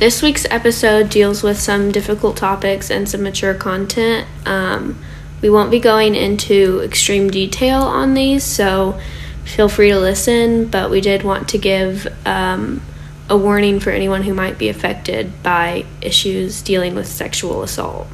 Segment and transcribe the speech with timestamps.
[0.00, 4.26] this week's episode deals with some difficult topics and some mature content.
[4.46, 4.98] Um,
[5.42, 8.98] we won't be going into extreme detail on these, so
[9.44, 12.80] feel free to listen, but we did want to give um,
[13.28, 18.06] a warning for anyone who might be affected by issues dealing with sexual assault.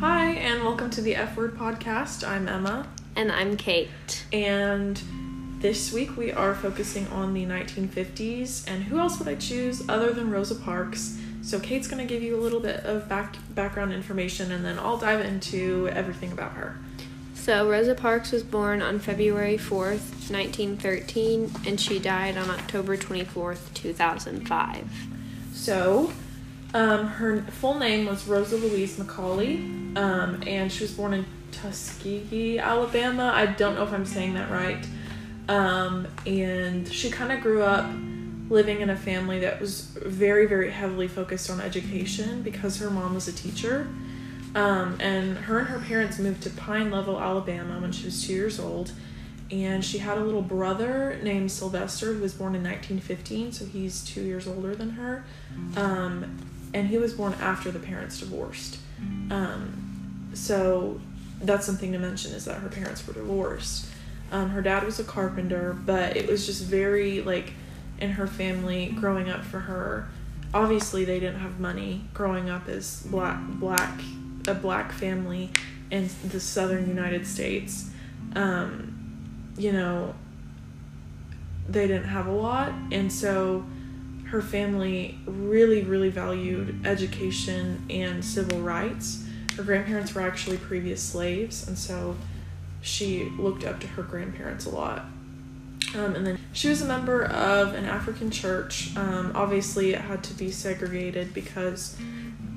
[0.00, 2.26] Hi, and welcome to the F Word Podcast.
[2.26, 2.86] I'm Emma,
[3.16, 4.24] And I'm Kate.
[4.32, 5.00] and
[5.60, 8.68] this week we are focusing on the 1950s.
[8.68, 11.18] And who else would I choose other than Rosa Parks?
[11.42, 14.78] So Kate's going to give you a little bit of back background information, and then
[14.78, 16.76] I'll dive into everything about her.
[17.34, 23.72] So, Rosa Parks was born on February 4th, 1913, and she died on October 24th,
[23.72, 24.90] 2005.
[25.54, 26.12] So,
[26.74, 32.58] um, her full name was Rosa Louise McCauley, um, and she was born in Tuskegee,
[32.58, 33.32] Alabama.
[33.34, 34.84] I don't know if I'm saying that right.
[35.48, 37.90] Um, and she kind of grew up
[38.50, 43.14] living in a family that was very, very heavily focused on education because her mom
[43.14, 43.88] was a teacher.
[44.54, 48.32] Um, and her and her parents moved to Pine Level, Alabama when she was two
[48.32, 48.92] years old.
[49.50, 54.04] And she had a little brother named Sylvester who was born in 1915, so he's
[54.04, 55.24] two years older than her.
[55.76, 56.38] Um,
[56.74, 58.78] and he was born after the parents divorced.
[59.30, 61.00] Um, so
[61.40, 63.87] that's something to mention is that her parents were divorced.
[64.30, 67.52] Um, her dad was a carpenter, but it was just very like
[67.98, 70.08] in her family growing up for her.
[70.52, 74.00] Obviously, they didn't have money growing up as black black
[74.46, 75.50] a black family
[75.90, 77.90] in the southern United States.
[78.34, 80.14] Um, you know,
[81.68, 83.64] they didn't have a lot, and so
[84.26, 89.24] her family really, really valued education and civil rights.
[89.56, 92.16] Her grandparents were actually previous slaves, and so
[92.80, 95.06] she looked up to her grandparents a lot.
[95.94, 98.94] Um, and then she was a member of an African church.
[98.96, 101.96] Um, obviously, it had to be segregated because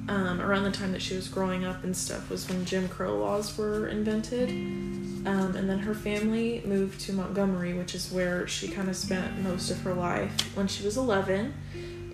[0.09, 3.17] um, around the time that she was growing up and stuff was when Jim Crow
[3.20, 4.49] laws were invented.
[4.49, 9.39] Um, and then her family moved to Montgomery, which is where she kind of spent
[9.39, 11.53] most of her life when she was 11.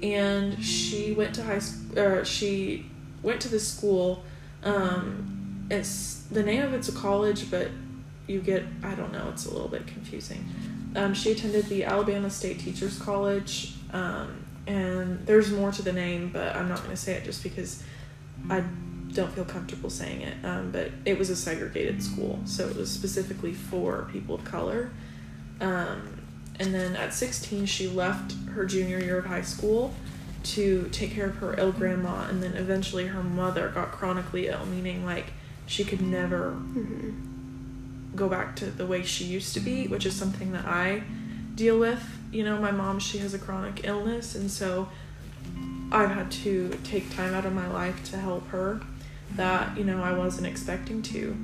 [0.04, 2.86] And she went to high school, or she
[3.24, 4.24] went to this school.
[4.64, 7.72] Um, it's the name of it's a college, but
[8.28, 9.30] you get I don't know.
[9.30, 10.46] It's a little bit confusing.
[10.96, 16.30] Um, she attended the Alabama State Teachers College, um, and there's more to the name,
[16.32, 17.84] but I'm not going to say it just because
[18.50, 18.64] I
[19.14, 20.36] don't feel comfortable saying it.
[20.44, 24.92] Um, but it was a segregated school, so it was specifically for people of color.
[25.62, 26.22] Um,
[26.60, 29.94] and then at 16, she left her junior year of high school
[30.44, 34.66] to take care of her ill grandma, and then eventually her mother got chronically ill,
[34.66, 35.26] meaning like
[35.66, 37.27] she could never Mm-hmm.
[38.16, 41.04] Go back to the way she used to be, which is something that I
[41.56, 42.04] deal with.
[42.32, 44.90] You know, my mom, she has a chronic illness, and so
[45.92, 48.82] I've had to take time out of my life to help her
[49.36, 51.36] that, you know, I wasn't expecting to.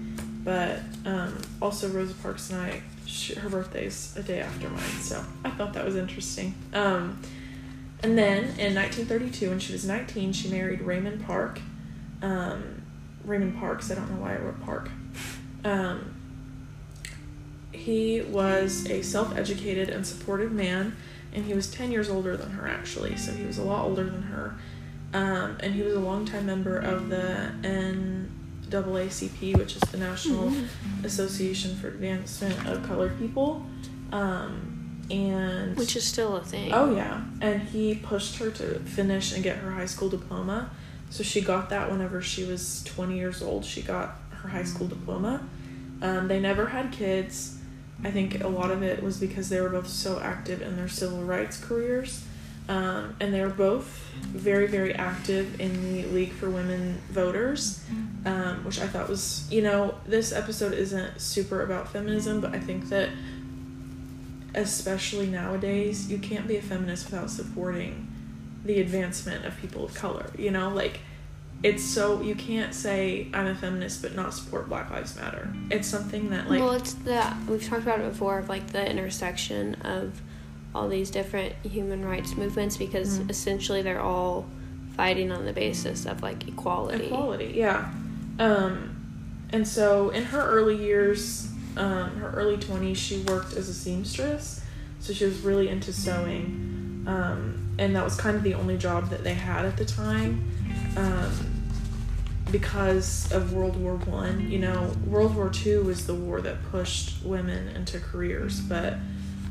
[0.44, 5.24] But um, also, Rosa Parks and I, she, her birthday's a day after mine, so
[5.46, 6.54] I thought that was interesting.
[6.74, 7.22] Um,
[8.02, 11.62] and then in 1932, when she was 19, she married Raymond Park.
[12.22, 12.82] Um,
[13.24, 14.90] Raymond Parks, I don't know why I wrote Park.
[15.64, 16.13] Um,
[17.74, 20.96] he was a self educated and supportive man,
[21.34, 24.04] and he was 10 years older than her, actually, so he was a lot older
[24.04, 24.56] than her.
[25.14, 30.52] Um, and he was a longtime member of the NAACP, which is the National
[31.04, 33.66] Association for Advancement of Colored People.
[34.12, 34.74] Um,
[35.12, 36.72] and Which is still a thing.
[36.74, 40.72] Oh yeah, and he pushed her to finish and get her high school diploma.
[41.10, 43.66] So she got that whenever she was twenty years old.
[43.66, 45.46] She got her high school diploma.
[46.02, 47.58] Um, they never had kids.
[48.04, 50.90] I think a lot of it was because they were both so active in their
[50.90, 52.26] civil rights careers,
[52.68, 53.88] um, and they were both
[54.22, 57.84] very very active in the League for Women Voters,
[58.26, 62.60] um, which I thought was you know this episode isn't super about feminism, but I
[62.60, 63.10] think that
[64.56, 68.08] especially nowadays, you can't be a feminist without supporting
[68.66, 70.32] the advancement of people of color.
[70.38, 71.00] You know, like
[71.64, 75.54] it's so you can't say I'm a feminist but not support Black Lives Matter.
[75.72, 78.90] It's something that like well, it's the we've talked about it before of like the
[78.90, 80.22] intersection of
[80.76, 83.30] all these different human rights movements because Mhm.
[83.30, 84.46] essentially they're all
[84.98, 87.06] fighting on the basis of like equality.
[87.06, 87.92] equality, yeah.
[88.40, 88.96] Um,
[89.52, 94.62] and so in her early years, um, her early twenties, she worked as a seamstress.
[95.00, 99.10] So she was really into sewing, um, and that was kind of the only job
[99.10, 100.44] that they had at the time.
[100.96, 101.30] Um,
[102.54, 104.50] because of World War One.
[104.50, 108.94] You know, World War Two was the war that pushed women into careers, but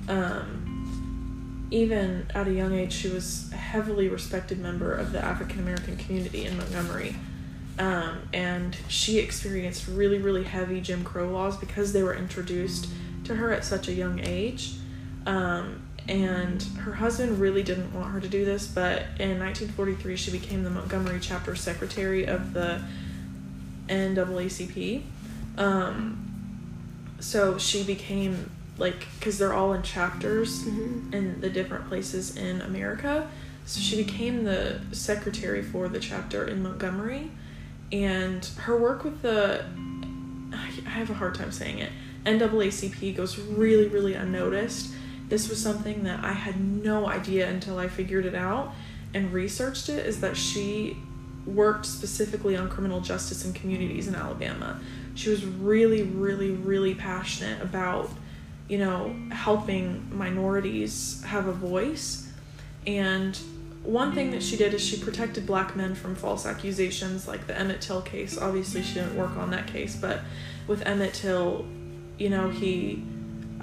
[0.08, 5.58] um, even at a young age, she was a heavily respected member of the African
[5.58, 7.16] American community in Montgomery.
[7.78, 12.88] Um, and she experienced really, really heavy Jim Crow laws because they were introduced
[13.24, 14.74] to her at such a young age.
[15.26, 20.30] Um, and her husband really didn't want her to do this, but in 1943, she
[20.30, 22.82] became the Montgomery chapter secretary of the
[23.88, 25.02] NAACP.
[25.58, 26.18] Um,
[27.20, 31.12] so she became like because they're all in chapters Mhm.
[31.14, 33.28] in the different places in America.
[33.64, 37.30] So she became the secretary for the chapter in Montgomery,
[37.92, 39.64] and her work with the
[40.52, 41.90] I have a hard time saying it
[42.26, 44.92] NAACP goes really really unnoticed.
[45.32, 48.74] This was something that I had no idea until I figured it out
[49.14, 50.04] and researched it.
[50.04, 50.98] Is that she
[51.46, 54.78] worked specifically on criminal justice in communities in Alabama.
[55.14, 58.10] She was really, really, really passionate about,
[58.68, 62.28] you know, helping minorities have a voice.
[62.86, 63.34] And
[63.84, 67.58] one thing that she did is she protected black men from false accusations, like the
[67.58, 68.36] Emmett Till case.
[68.36, 70.20] Obviously, she didn't work on that case, but
[70.66, 71.64] with Emmett Till,
[72.18, 73.02] you know, he.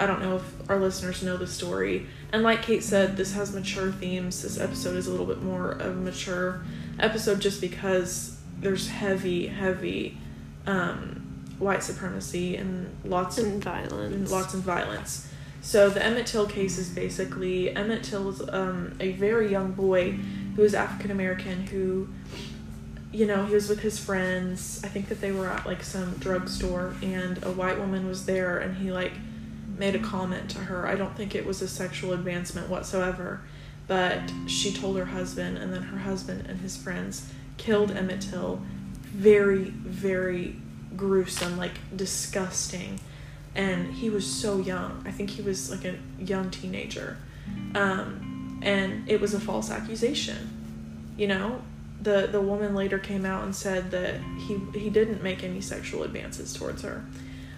[0.00, 2.06] I don't know if our listeners know the story.
[2.32, 4.42] And like Kate said, this has mature themes.
[4.42, 6.62] This episode is a little bit more of a mature
[6.98, 10.16] episode just because there's heavy, heavy
[10.66, 14.14] um, white supremacy and lots of And violence.
[14.14, 15.28] and lots of violence.
[15.60, 20.12] So the Emmett Till case is basically Emmett Till was um, a very young boy
[20.56, 22.08] who was African American who,
[23.12, 24.80] you know, he was with his friends.
[24.82, 28.56] I think that they were at like some drugstore and a white woman was there
[28.58, 29.12] and he like
[29.80, 30.86] made a comment to her.
[30.86, 33.40] I don't think it was a sexual advancement whatsoever,
[33.88, 38.60] but she told her husband and then her husband and his friends killed Emmett Till.
[39.02, 40.54] Very, very
[40.96, 43.00] gruesome, like disgusting
[43.54, 45.02] and he was so young.
[45.06, 47.16] I think he was like a young teenager.
[47.74, 51.12] Um, and it was a false accusation.
[51.16, 51.62] You know,
[52.00, 56.04] the the woman later came out and said that he he didn't make any sexual
[56.04, 57.04] advances towards her.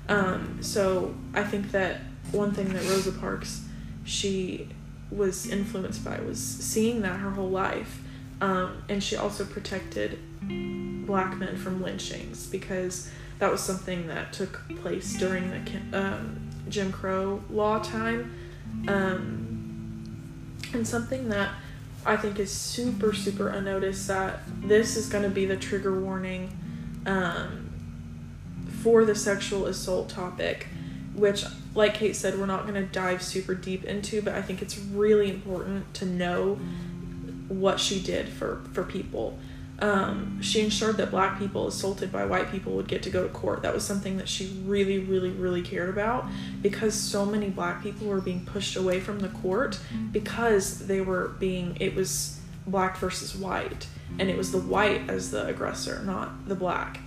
[0.09, 3.65] Um, so I think that one thing that Rosa Parks
[4.05, 4.69] she
[5.11, 8.01] was influenced by was seeing that her whole life,
[8.41, 10.19] um, and she also protected
[11.07, 16.93] black men from lynchings because that was something that took place during the um, Jim
[16.93, 18.33] Crow law time,
[18.89, 20.03] um,
[20.73, 21.51] and something that
[22.05, 26.57] I think is super super unnoticed that this is going to be the trigger warning
[27.07, 27.71] um,
[28.83, 30.67] for the sexual assault topic,
[31.15, 34.63] which, like Kate said, we're not going to dive super deep into, but I think
[34.63, 36.59] it's really important to know
[37.49, 39.39] what she did for for people.
[39.79, 43.29] Um, she ensured that black people assaulted by white people would get to go to
[43.29, 43.63] court.
[43.63, 46.27] That was something that she really, really, really cared about
[46.61, 49.81] because so many black people were being pushed away from the court
[50.13, 53.89] because they were being, it was black versus white,
[54.21, 57.01] and it was the white as the aggressor, not the black,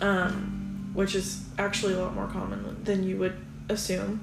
[0.00, 3.36] um, which is actually a lot more common than you would
[3.68, 4.22] assume.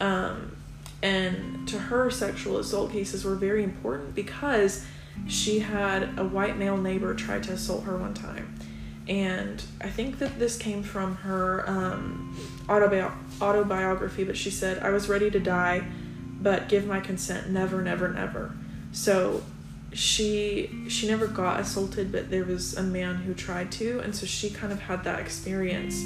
[0.00, 0.56] Um,
[1.02, 4.84] and to her, sexual assault cases were very important because
[5.28, 8.58] she had a white male neighbor try to assault her one time.
[9.08, 12.36] And I think that this came from her um,
[12.68, 15.84] autobi- autobiography, but she said, I was ready to die,
[16.40, 18.54] but give my consent never, never, never.
[18.92, 19.42] So
[19.94, 24.24] she she never got assaulted but there was a man who tried to and so
[24.24, 26.02] she kind of had that experience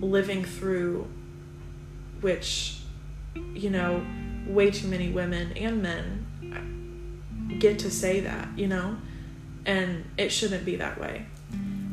[0.00, 1.06] living through
[2.20, 2.78] which
[3.54, 4.04] you know
[4.46, 6.26] way too many women and men
[7.58, 8.96] get to say that, you know?
[9.66, 11.26] And it shouldn't be that way.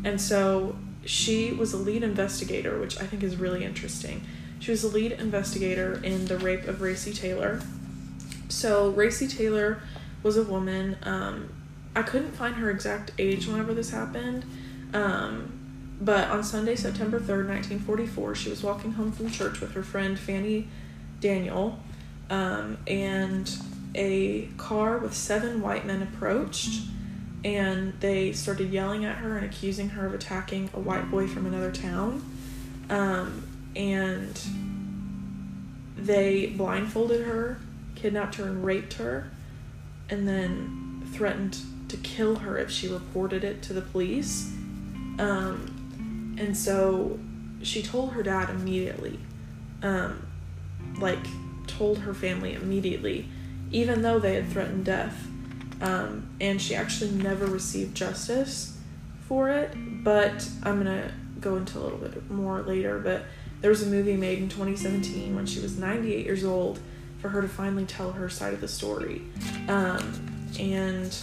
[0.04, 4.26] And so she was a lead investigator, which I think is really interesting.
[4.60, 7.62] She was a lead investigator in the rape of Recy Taylor.
[8.50, 9.82] So Recy Taylor
[10.24, 10.98] was a woman.
[11.04, 11.50] Um,
[11.96, 14.46] I couldn't find her exact age whenever this happened.
[14.94, 15.67] Um,
[16.00, 20.18] but on Sunday, September 3rd, 1944, she was walking home from church with her friend
[20.18, 20.68] Fanny
[21.20, 21.80] Daniel.
[22.30, 23.50] Um, and
[23.96, 26.82] a car with seven white men approached
[27.44, 31.46] and they started yelling at her and accusing her of attacking a white boy from
[31.46, 32.24] another town.
[32.90, 33.44] Um,
[33.76, 34.40] and
[35.96, 37.60] they blindfolded her,
[37.96, 39.32] kidnapped her, and raped her,
[40.10, 41.58] and then threatened
[41.90, 44.54] to kill her if she reported it to the police.
[45.20, 45.77] Um,
[46.38, 47.20] and so
[47.62, 49.20] she told her dad immediately,
[49.84, 50.26] um,
[51.00, 51.20] like,
[51.68, 53.28] told her family immediately
[53.72, 55.28] even though they had threatened death.
[55.82, 58.78] Um, and she actually never received justice
[59.28, 59.72] for it.
[60.04, 63.00] But I'm gonna go into a little bit more later.
[63.00, 63.26] But
[63.62, 66.80] there was a movie made in 2017 when she was 98 years old
[67.20, 69.22] for her to finally tell her side of the story.
[69.68, 71.16] Um, and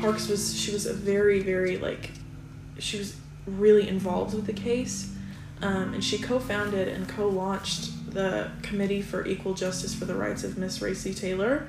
[0.00, 2.10] Parks was she was a very very like
[2.80, 5.14] she was really involved with the case,
[5.62, 10.58] um, and she co-founded and co-launched the Committee for Equal Justice for the Rights of
[10.58, 11.68] Miss Recy Taylor,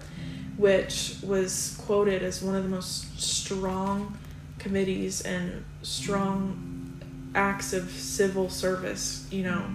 [0.58, 4.18] which was quoted as one of the most strong
[4.60, 7.02] committees and strong
[7.34, 9.66] acts of civil service, you know,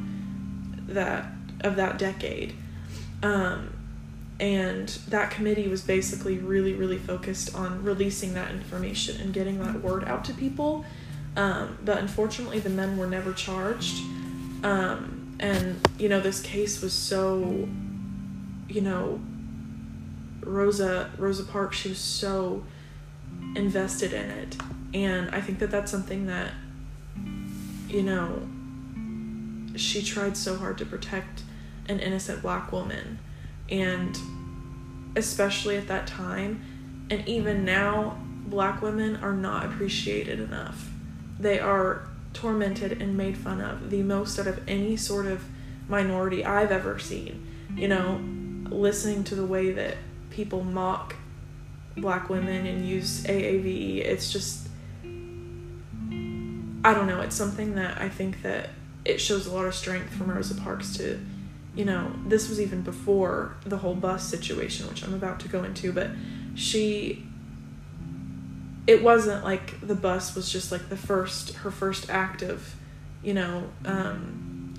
[0.88, 1.26] that
[1.60, 2.54] of that decade.
[3.22, 3.72] Um,
[4.38, 9.82] and that committee was basically really, really focused on releasing that information and getting that
[9.82, 10.84] word out to people.
[11.36, 14.02] Um, but unfortunately, the men were never charged.
[14.64, 17.68] Um, and, you know, this case was so,
[18.68, 19.20] you know,
[20.42, 22.64] Rosa Rosa Parks, she was so
[23.54, 24.56] invested in it,
[24.94, 26.52] and I think that that's something that,
[27.88, 28.46] you know,
[29.76, 31.42] she tried so hard to protect
[31.88, 33.18] an innocent black woman,
[33.68, 34.16] and
[35.16, 36.62] especially at that time,
[37.10, 40.88] and even now, black women are not appreciated enough.
[41.38, 45.44] They are tormented and made fun of the most out of any sort of
[45.88, 47.46] minority I've ever seen.
[47.74, 48.20] You know,
[48.70, 49.96] listening to the way that
[50.30, 51.14] people mock
[51.96, 53.98] black women and use AAVE.
[53.98, 54.68] It's just
[56.84, 58.70] I don't know, it's something that I think that
[59.04, 61.18] it shows a lot of strength from Rosa Parks to
[61.74, 65.62] you know, this was even before the whole bus situation, which I'm about to go
[65.62, 66.08] into, but
[66.54, 67.25] she
[68.86, 72.74] it wasn't like the bus was just like the first her first act of,
[73.22, 74.74] you know, um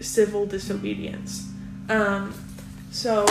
[0.00, 1.50] civil disobedience.
[1.88, 2.34] Um
[2.90, 3.26] so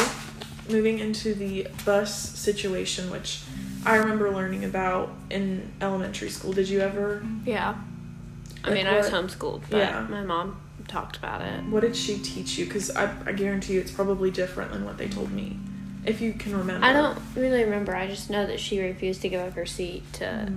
[0.70, 3.42] moving into the bus situation, which
[3.86, 6.54] I remember learning about in elementary school.
[6.54, 7.26] Did you ever?
[7.46, 7.76] Yeah.
[8.64, 10.06] I Like mean, I was homeschooled, but Yeah.
[10.10, 11.64] my mom talked about it.
[11.66, 12.66] What did she teach you?
[12.66, 15.58] Because I, I guarantee you it's probably different than what they told me.
[16.06, 16.86] If you can remember.
[16.86, 17.96] I don't really remember.
[17.96, 20.52] I just know that she refused to give up her seat to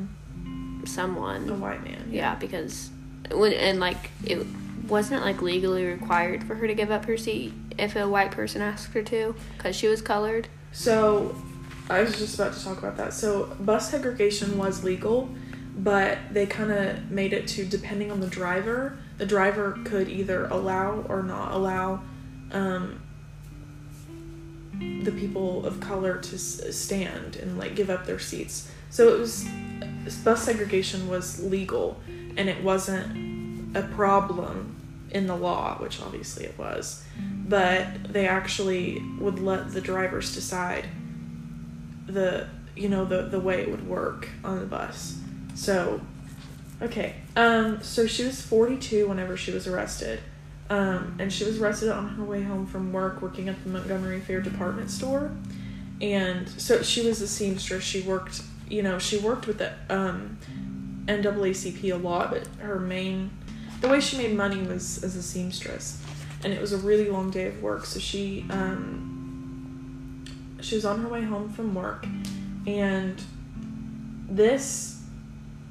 [0.44, 0.88] Mhm.
[0.88, 1.48] someone.
[1.48, 2.08] A white man.
[2.10, 2.90] Yeah, because
[3.30, 4.46] when and like it
[4.88, 8.60] wasn't like legally required for her to give up her seat if a white person
[8.62, 10.48] asked her to because she was colored.
[10.72, 11.34] So,
[11.90, 13.12] I was just about to talk about that.
[13.12, 15.28] So, bus segregation was legal,
[15.76, 18.96] but they kind of made it to depending on the driver.
[19.18, 22.00] The driver could either allow or not allow
[22.52, 23.01] um,
[25.04, 28.70] the people of color to stand and like give up their seats.
[28.90, 29.46] So it was
[30.24, 32.00] bus segregation was legal,
[32.36, 34.76] and it wasn't a problem
[35.10, 37.04] in the law, which obviously it was.
[37.18, 40.86] But they actually would let the drivers decide
[42.06, 45.18] the you know the the way it would work on the bus.
[45.54, 46.00] So
[46.82, 50.20] okay um so she was 42 whenever she was arrested
[50.70, 54.20] um and she was arrested on her way home from work working at the montgomery
[54.20, 55.32] fair department store.
[56.00, 57.84] And so she was a seamstress.
[57.84, 60.38] She worked you know she worked with the um
[61.06, 63.30] naacp a lot but her main
[63.80, 66.00] the way she made money was as a seamstress.
[66.44, 67.84] And it was a really long day of work.
[67.84, 70.24] So she um
[70.60, 72.06] she was on her way home from work.
[72.66, 73.20] And
[74.28, 75.02] this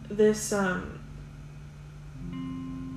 [0.10, 1.00] this um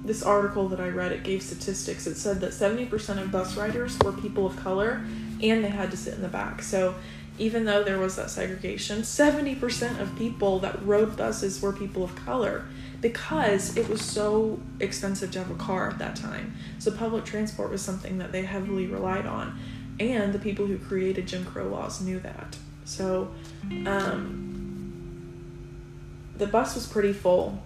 [0.04, 3.98] this article that I read it gave statistics it said that 70% of bus riders
[4.04, 5.04] were people of color
[5.42, 6.94] and they had to sit in the back so
[7.36, 12.14] even though there was that segregation 70% of people that rode buses were people of
[12.14, 12.64] color
[13.04, 16.56] because it was so expensive to have a car at that time.
[16.78, 19.58] So public transport was something that they heavily relied on,
[20.00, 22.56] and the people who created Jim Crow laws knew that.
[22.86, 23.30] So,
[23.84, 24.54] um,
[26.38, 27.62] the bus was pretty full,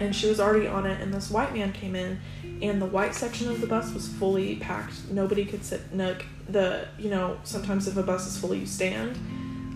[0.00, 1.00] and she was already on it.
[1.00, 2.18] And this white man came in,
[2.62, 5.10] and the white section of the bus was fully packed.
[5.10, 5.92] Nobody could sit.
[5.92, 6.16] No,
[6.48, 9.16] the you know sometimes if a bus is full, you stand.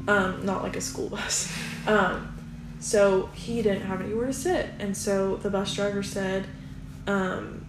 [0.08, 1.56] Um, not like a school bus.
[1.86, 2.30] Um,
[2.80, 4.70] so he didn't have anywhere to sit.
[4.78, 6.46] And so the bus driver said,
[7.06, 7.64] um,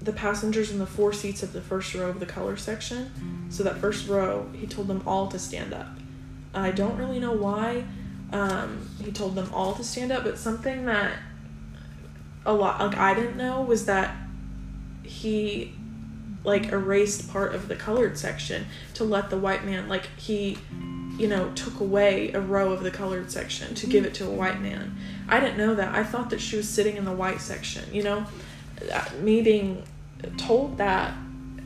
[0.00, 3.64] the passengers in the four seats of the first row of the color section, so
[3.64, 5.98] that first row, he told them all to stand up.
[6.54, 7.84] I don't really know why
[8.32, 11.14] um, he told them all to stand up, but something that
[12.46, 14.16] a lot, like I didn't know, was that
[15.02, 15.72] he
[16.44, 20.58] like erased part of the colored section to let the white man, like he
[21.18, 24.30] you know, took away a row of the colored section to give it to a
[24.30, 24.96] white man.
[25.28, 25.94] I didn't know that.
[25.94, 28.26] I thought that she was sitting in the white section, you know?
[28.92, 29.84] Uh, Me being
[30.36, 31.14] told that,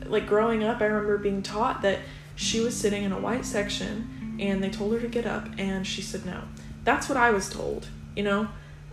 [0.07, 2.01] like growing up, I remember being taught that
[2.37, 5.87] she was sitting in a white section and they told her to get up and
[5.87, 6.43] she said no.
[6.85, 8.49] That's what I was told, you know?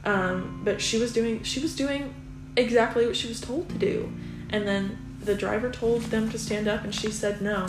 [0.05, 2.13] Um, but she was doing she was doing
[2.55, 4.13] exactly what she was told to do.
[4.49, 7.67] And then the driver told them to stand up, and she said no.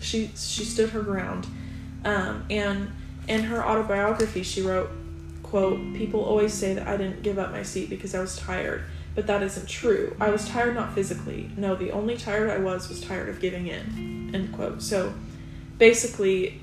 [0.00, 1.46] She she stood her ground,
[2.04, 2.92] um, and
[3.26, 4.90] in her autobiography, she wrote,
[5.42, 8.84] "quote People always say that I didn't give up my seat because I was tired."
[9.14, 10.14] But that isn't true.
[10.20, 11.50] I was tired not physically.
[11.56, 14.30] No, the only tired I was was tired of giving in.
[14.32, 14.80] End quote.
[14.80, 15.12] So
[15.78, 16.60] basically,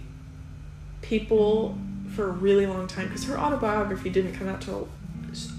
[1.02, 1.78] people
[2.16, 4.88] for a really long time, because her autobiography didn't come out till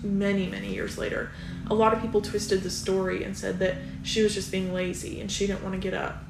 [0.02, 1.30] many, many years later,
[1.68, 5.20] a lot of people twisted the story and said that she was just being lazy
[5.20, 6.22] and she didn't want to get up.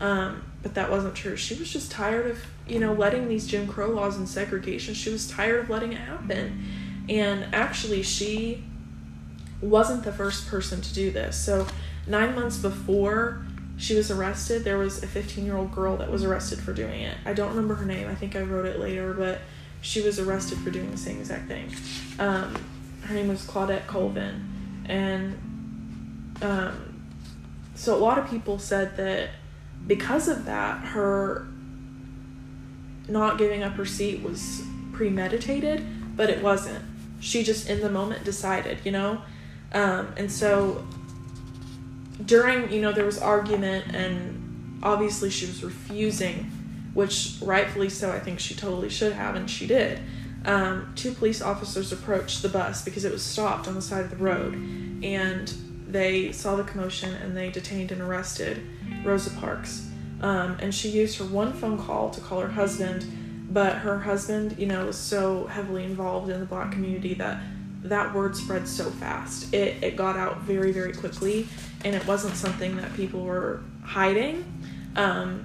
[0.00, 1.36] Um, but that wasn't true.
[1.36, 5.10] She was just tired of, you know, letting these Jim Crow laws and segregation, she
[5.10, 6.64] was tired of letting it happen.
[7.08, 8.64] And actually, she
[9.60, 11.36] wasn't the first person to do this.
[11.36, 11.66] So,
[12.06, 13.44] nine months before
[13.76, 17.02] she was arrested, there was a 15 year old girl that was arrested for doing
[17.02, 17.16] it.
[17.24, 19.40] I don't remember her name, I think I wrote it later, but
[19.84, 21.70] she was arrested for doing the same exact thing.
[22.18, 22.56] Um,
[23.02, 24.82] her name was Claudette Colvin.
[24.86, 25.34] And
[26.42, 27.02] um,
[27.74, 29.30] so, a lot of people said that
[29.86, 31.46] because of that, her
[33.08, 34.62] not giving up her seat was
[34.92, 36.82] premeditated, but it wasn't.
[37.20, 39.20] She just in the moment decided, you know?
[39.72, 40.86] Um, and so
[42.24, 46.50] during, you know, there was argument, and obviously she was refusing,
[46.94, 50.00] which rightfully so, I think she totally should have, and she did.
[50.44, 54.10] Um, two police officers approached the bus because it was stopped on the side of
[54.10, 54.54] the road,
[55.02, 55.52] and
[55.88, 58.60] they saw the commotion and they detained and arrested
[59.04, 59.88] Rosa Parks.
[60.20, 63.06] Um, and she used her one phone call to call her husband,
[63.50, 67.40] but her husband, you know, was so heavily involved in the black community that
[67.84, 69.52] that word spread so fast.
[69.52, 71.46] It, it got out very, very quickly,
[71.84, 74.44] and it wasn't something that people were hiding.
[74.96, 75.44] Um,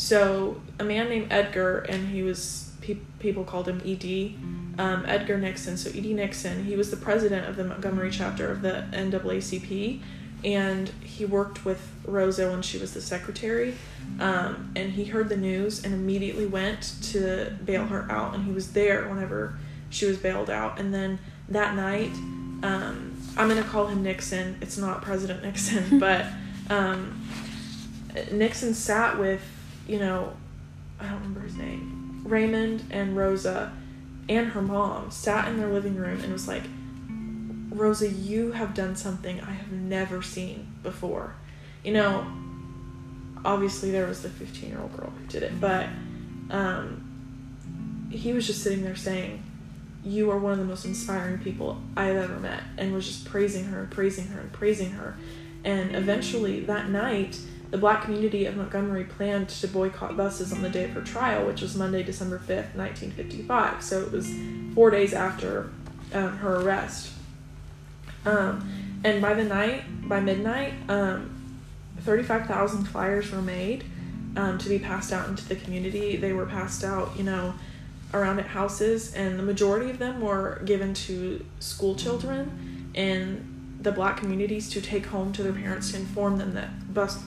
[0.00, 5.36] so, a man named Edgar, and he was, pe- people called him ED, um, Edgar
[5.36, 5.76] Nixon.
[5.76, 10.00] So, ED Nixon, he was the president of the Montgomery chapter of the NAACP,
[10.42, 13.74] and he worked with Rosa when she was the secretary.
[14.18, 18.52] Um, and he heard the news and immediately went to bail her out, and he
[18.52, 19.58] was there whenever
[19.90, 20.80] she was bailed out.
[20.80, 21.18] And then
[21.50, 22.12] that night,
[22.62, 24.56] um, I'm gonna call him Nixon.
[24.62, 26.24] It's not President Nixon, but
[26.70, 27.20] um,
[28.32, 29.42] Nixon sat with,
[29.90, 30.32] you know,
[31.00, 33.72] I don't remember his name, Raymond and Rosa,
[34.28, 36.62] and her mom sat in their living room and was like,
[37.70, 41.34] Rosa, you have done something I have never seen before.
[41.82, 42.24] You know,
[43.44, 45.88] obviously there was the 15 year old girl who did it, but
[46.50, 49.42] um, he was just sitting there saying,
[50.04, 53.64] you are one of the most inspiring people I've ever met, and was just praising
[53.64, 55.16] her and praising her and praising her.
[55.64, 60.68] And eventually that night, the black community of Montgomery planned to boycott buses on the
[60.68, 63.82] day of her trial, which was Monday, December 5th, 1955.
[63.82, 64.32] So it was
[64.74, 65.70] four days after
[66.12, 67.12] um, her arrest.
[68.26, 71.36] Um, and by the night, by midnight, um,
[72.00, 73.84] 35,000 flyers were made
[74.36, 76.16] um, to be passed out into the community.
[76.16, 77.54] They were passed out, you know,
[78.12, 83.92] around at houses, and the majority of them were given to school children in the
[83.92, 87.22] black communities to take home to their parents to inform them that bus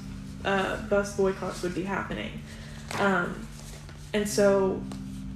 [0.45, 2.41] uh, bus boycotts would be happening.
[2.99, 3.47] Um,
[4.13, 4.81] and so,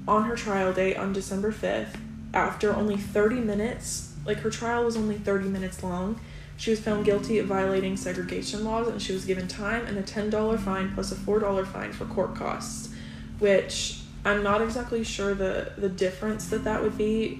[0.07, 1.99] on her trial date on December 5th,
[2.33, 6.19] after only 30 minutes, like her trial was only 30 minutes long,
[6.57, 10.03] she was found guilty of violating segregation laws and she was given time and a
[10.03, 12.93] $10 fine plus a $4 fine for court costs,
[13.39, 17.39] which I'm not exactly sure the the difference that that would be.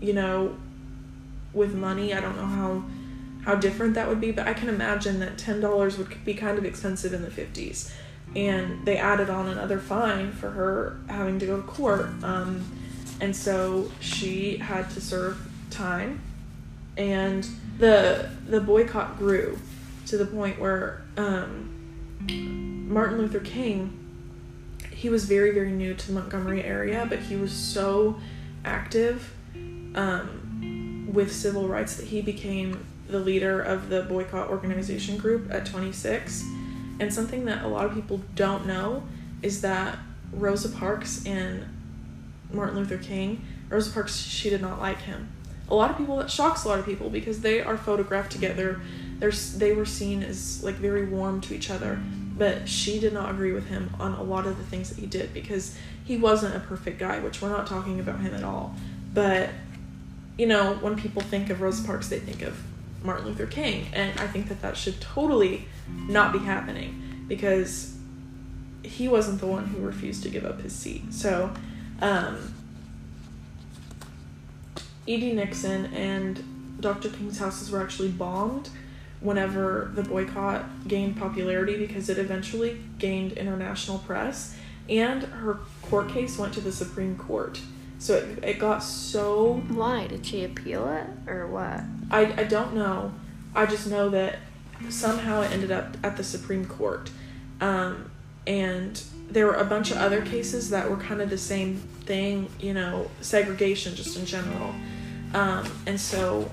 [0.00, 0.56] You know,
[1.52, 2.82] with money, I don't know how
[3.44, 6.58] how different that would be, but I can imagine that ten dollars would be kind
[6.58, 7.92] of expensive in the fifties,
[8.36, 12.64] and they added on another fine for her having to go to court, um,
[13.20, 15.38] and so she had to serve
[15.70, 16.20] time,
[16.96, 17.48] and
[17.78, 19.58] the the boycott grew
[20.06, 23.96] to the point where um, Martin Luther King
[24.90, 28.20] he was very very new to the Montgomery area, but he was so
[28.66, 29.32] active
[29.94, 35.66] um, with civil rights that he became the leader of the boycott organization group at
[35.66, 36.44] 26.
[37.00, 39.02] And something that a lot of people don't know
[39.42, 39.98] is that
[40.32, 41.66] Rosa Parks and
[42.52, 45.28] Martin Luther King, Rosa Parks, she did not like him.
[45.68, 48.80] A lot of people that shocks a lot of people because they are photographed together.
[49.18, 52.00] They're, they were seen as like very warm to each other
[52.40, 55.04] but she did not agree with him on a lot of the things that he
[55.04, 58.74] did because he wasn't a perfect guy, which we're not talking about him at all.
[59.12, 59.50] But,
[60.38, 62.56] you know, when people think of Rosa Parks, they think of
[63.02, 65.66] Martin Luther King, and I think that that should totally
[66.08, 67.96] not be happening because
[68.82, 71.12] he wasn't the one who refused to give up his seat.
[71.12, 71.52] So,
[72.00, 72.54] um.
[75.06, 77.08] Nixon and Dr.
[77.08, 78.68] King's houses were actually bombed
[79.20, 84.56] whenever the boycott gained popularity because it eventually gained international press
[84.90, 87.60] and her court case went to the Supreme Court.
[88.00, 89.62] So it, it got so.
[89.68, 90.06] Why?
[90.06, 91.82] Did she appeal it or what?
[92.10, 93.12] I, I don't know.
[93.54, 94.38] I just know that
[94.88, 97.10] somehow it ended up at the Supreme Court.
[97.60, 98.10] Um,
[98.46, 102.48] and there were a bunch of other cases that were kind of the same thing,
[102.58, 104.74] you know, segregation just in general.
[105.34, 106.50] Um, and so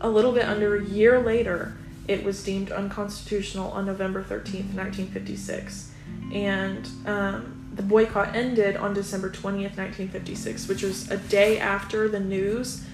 [0.00, 1.76] a little bit under a year later,
[2.08, 5.92] it was deemed unconstitutional on November 13th, 1956.
[6.32, 12.20] And um, the boycott ended on December 20th, 1956, which was a day after the
[12.20, 12.84] news.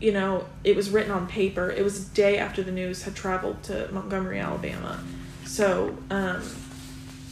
[0.00, 1.70] You know, it was written on paper.
[1.70, 5.02] It was a day after the news had traveled to Montgomery, Alabama.
[5.44, 6.42] So um,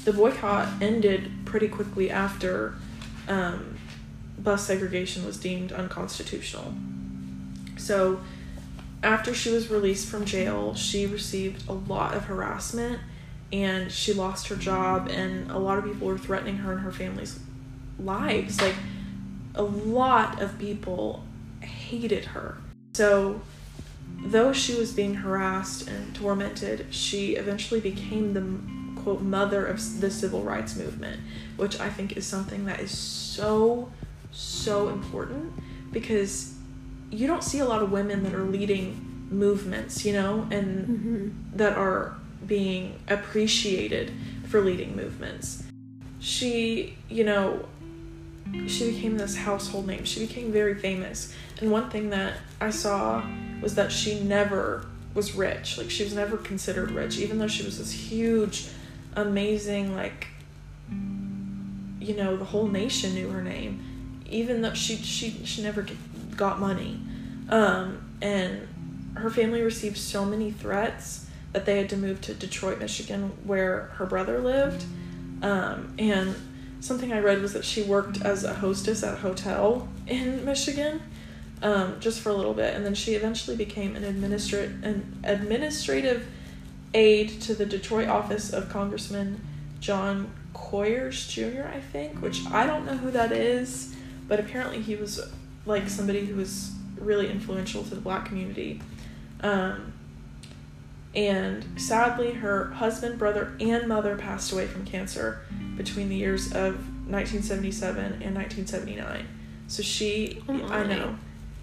[0.05, 2.75] the boycott ended pretty quickly after
[3.27, 3.79] um,
[4.39, 6.75] bus segregation was deemed unconstitutional.
[7.77, 8.21] So
[9.03, 13.01] after she was released from jail, she received a lot of harassment
[13.53, 16.93] and she lost her job and a lot of people were threatening her and her
[16.93, 17.39] family's
[17.99, 18.75] lives like
[19.55, 21.25] a lot of people
[21.61, 22.59] hated her
[22.95, 23.41] so
[24.23, 30.11] though she was being harassed and tormented she eventually became the quote mother of the
[30.11, 31.21] civil rights movement
[31.57, 33.91] which i think is something that is so
[34.31, 35.53] so important
[35.91, 36.55] because
[37.11, 41.57] you don't see a lot of women that are leading movements you know and mm-hmm.
[41.57, 44.13] that are being appreciated
[44.49, 45.63] for leading movements.
[46.19, 47.67] She, you know,
[48.67, 50.05] she became this household name.
[50.05, 51.35] She became very famous.
[51.61, 53.25] And one thing that I saw
[53.63, 55.79] was that she never was rich.
[55.79, 58.69] Like she was never considered rich, even though she was this huge,
[59.15, 60.29] amazing, like
[62.01, 64.23] you know, the whole nation knew her name.
[64.29, 65.87] Even though she she she never
[66.37, 67.01] got money.
[67.49, 68.67] Um, and
[69.15, 73.91] her family received so many threats that they had to move to Detroit, Michigan, where
[73.95, 74.85] her brother lived.
[75.43, 76.35] Um, and
[76.81, 81.03] something I read was that she worked as a hostess at a hotel in Michigan
[81.63, 86.27] um, just for a little bit, and then she eventually became an an administrative
[86.95, 89.41] aide to the Detroit office of Congressman
[89.81, 91.69] John Conyers Jr.
[91.73, 93.95] I think, which I don't know who that is,
[94.27, 95.21] but apparently he was
[95.67, 98.81] like somebody who was really influential to the black community.
[99.43, 99.93] Um,
[101.15, 105.41] and sadly, her husband, brother, and mother passed away from cancer
[105.77, 106.75] between the years of
[107.09, 109.27] 1977 and 1979.
[109.67, 111.17] So she, oh I know,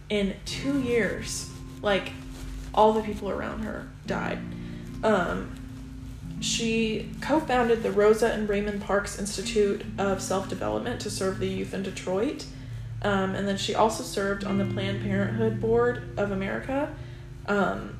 [0.10, 1.50] in two years,
[1.82, 2.12] like
[2.74, 4.40] all the people around her died.
[5.04, 5.56] Um,
[6.40, 11.48] she co founded the Rosa and Raymond Parks Institute of Self Development to serve the
[11.48, 12.46] youth in Detroit.
[13.02, 16.94] Um, and then she also served on the Planned Parenthood Board of America.
[17.48, 17.98] Um,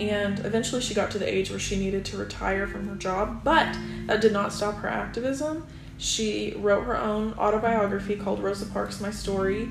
[0.00, 3.42] and eventually she got to the age where she needed to retire from her job,
[3.44, 5.66] but that did not stop her activism.
[5.98, 9.62] She wrote her own autobiography called Rosa Parks My Story,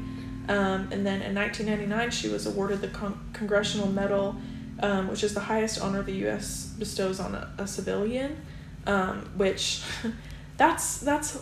[0.47, 4.35] um, and then in 1999 she was awarded the Con- Congressional Medal,
[4.79, 6.73] um, which is the highest honor the U.S.
[6.79, 8.37] bestows on a, a civilian,
[8.87, 9.83] um, which
[10.57, 11.39] that's that's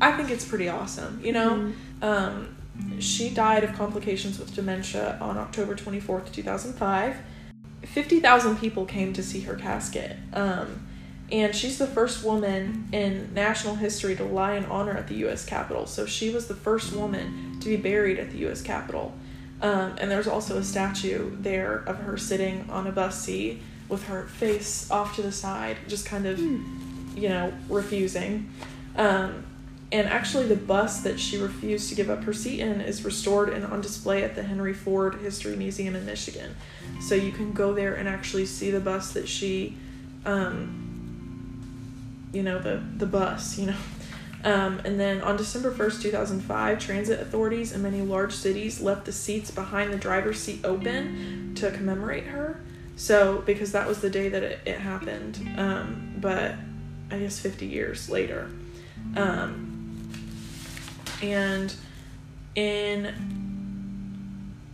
[0.00, 1.50] I think it's pretty awesome, you know.
[1.50, 2.04] Mm-hmm.
[2.04, 2.56] Um,
[2.98, 7.16] she died of complications with dementia on October 24th, 2005
[7.92, 10.16] 50,000 people came to see her casket.
[10.32, 10.86] Um,
[11.30, 15.44] and she's the first woman in national history to lie in honor at the U.S.
[15.44, 15.86] Capitol.
[15.86, 18.62] So she was the first woman to be buried at the U.S.
[18.62, 19.14] Capitol.
[19.62, 24.04] Um, and there's also a statue there of her sitting on a bus seat with
[24.04, 27.16] her face off to the side, just kind of, mm.
[27.16, 28.50] you know, refusing.
[28.96, 29.44] Um,
[29.92, 33.50] and actually, the bus that she refused to give up her seat in is restored
[33.50, 36.56] and on display at the Henry Ford History Museum in Michigan.
[37.02, 39.76] So you can go there and actually see the bus that she,
[40.24, 41.60] um,
[42.32, 43.76] you know, the, the bus, you know.
[44.44, 49.12] Um, and then on December 1st, 2005, transit authorities in many large cities left the
[49.12, 52.60] seats behind the driver's seat open to commemorate her.
[52.96, 55.38] So, because that was the day that it, it happened.
[55.56, 56.56] Um, but
[57.12, 58.50] I guess 50 years later.
[59.14, 59.71] Um,
[61.22, 61.74] and
[62.54, 63.14] in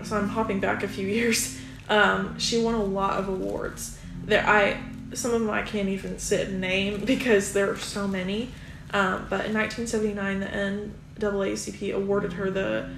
[0.02, 1.58] so I'm hopping back a few years.
[1.88, 3.98] Um, she won a lot of awards.
[4.24, 4.80] There, I
[5.14, 8.50] some of them I can't even sit and name because there are so many.
[8.90, 12.88] Um, but in 1979, the NAACP awarded her the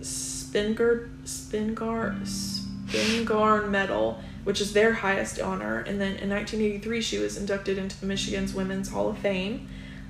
[0.00, 2.26] Spingarn Spingarn
[2.86, 5.80] Spingarn Medal, which is their highest honor.
[5.80, 9.68] And then in 1983, she was inducted into the Michigan's Women's Hall of Fame.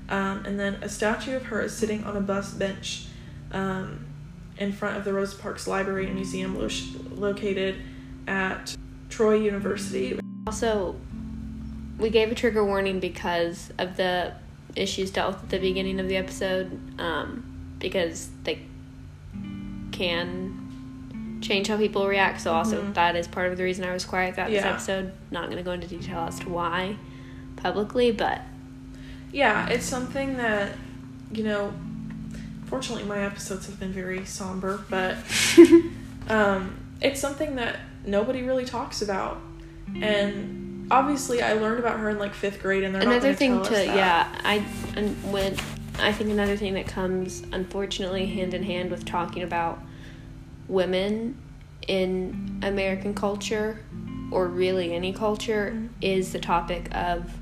[0.08, 3.06] Um, and then a statue of her is sitting on a bus bench
[3.52, 4.06] um,
[4.56, 6.68] in front of the Rosa Parks Library and Museum lo-
[7.10, 7.76] located
[8.26, 8.74] at
[9.10, 10.18] Troy University.
[10.46, 10.96] Also,
[11.98, 14.32] we gave a trigger warning because of the
[14.76, 17.44] issues dealt with at the beginning of the episode, um,
[17.78, 18.60] because they
[19.92, 22.40] can change how people react.
[22.40, 22.94] So, also, Mhm.
[22.94, 25.12] that is part of the reason I was quiet throughout this episode.
[25.30, 26.96] Not going to go into detail as to why
[27.56, 28.40] publicly, but
[29.32, 30.72] Yeah, it's something that,
[31.32, 31.72] you know,
[32.66, 35.16] fortunately my episodes have been very somber, but
[36.28, 39.40] um, it's something that nobody really talks about.
[40.00, 43.36] And obviously, I learned about her in like fifth grade, and they're not another gonna
[43.36, 44.64] thing to yeah i
[44.96, 45.54] and when
[45.98, 49.80] i think another thing that comes unfortunately hand in hand with talking about
[50.68, 51.36] women
[51.86, 53.80] in american culture
[54.30, 55.88] or really any culture Mhm.
[56.02, 57.32] is the topic of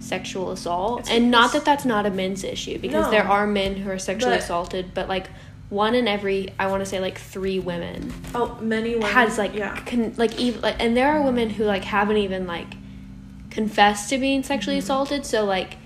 [0.00, 3.10] sexual assault It's and not that that's not a men's issue because No.
[3.10, 5.28] there are men who are sexually But- assaulted but like
[5.68, 9.54] one in every i want to say like three women Oh, many women has like
[9.54, 9.76] yeah.
[9.86, 12.74] con- like even like, and there are women who like haven't even like
[13.50, 14.84] confessed to being sexually Mm-hmm.
[14.84, 15.76] assaulted so like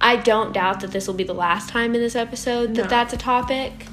[0.00, 2.88] i don't doubt that this will be the last time in this episode that No.
[2.88, 3.86] that's a topic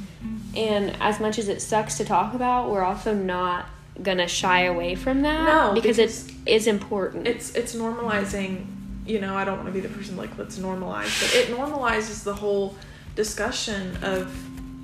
[0.55, 3.65] and as much as it sucks to talk about we're also not
[4.01, 8.65] gonna shy away from that No, because, because it's it's important it's it's normalizing
[9.06, 12.24] you know i don't want to be the person like let's normalize but it normalizes
[12.24, 12.76] the whole
[13.16, 14.34] discussion of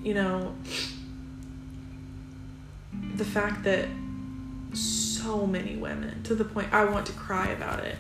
[0.04, 0.54] you know
[3.16, 3.88] the fact that
[4.74, 7.96] so many women to the point i want to cry about it.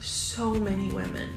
[0.00, 1.28] So many women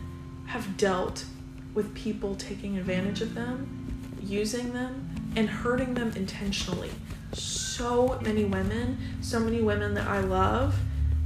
[0.48, 1.26] have dealt
[1.74, 3.88] with people taking advantage of them
[4.22, 6.92] using them and hurting them intentionally.
[7.34, 10.76] So many women so many women that i love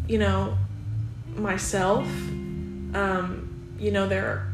[0.08, 0.58] you know
[1.36, 2.08] myself
[2.96, 4.48] um, you know there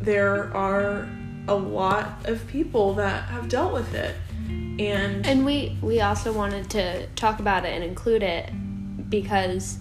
[0.00, 1.08] there are
[1.48, 4.14] a lot of people that have dealt with it
[4.78, 8.50] and, And we we also wanted to talk about it and include it
[9.10, 9.78] because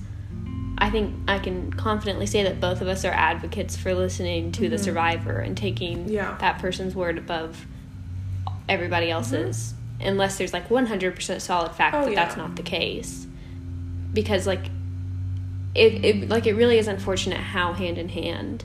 [0.78, 4.68] I think I can confidently say that both of us are advocates for listening to
[4.70, 4.80] the Mhm.
[4.84, 6.36] survivor and taking Yeah.
[6.39, 7.65] that person's word above
[8.68, 12.02] everybody else's unless there's like 100% solid fact Mm-hmm.
[12.04, 12.24] Oh, that yeah.
[12.26, 13.26] that's not the case
[14.13, 14.70] because like
[15.75, 18.63] it, it like it really is unfortunate how hand in hand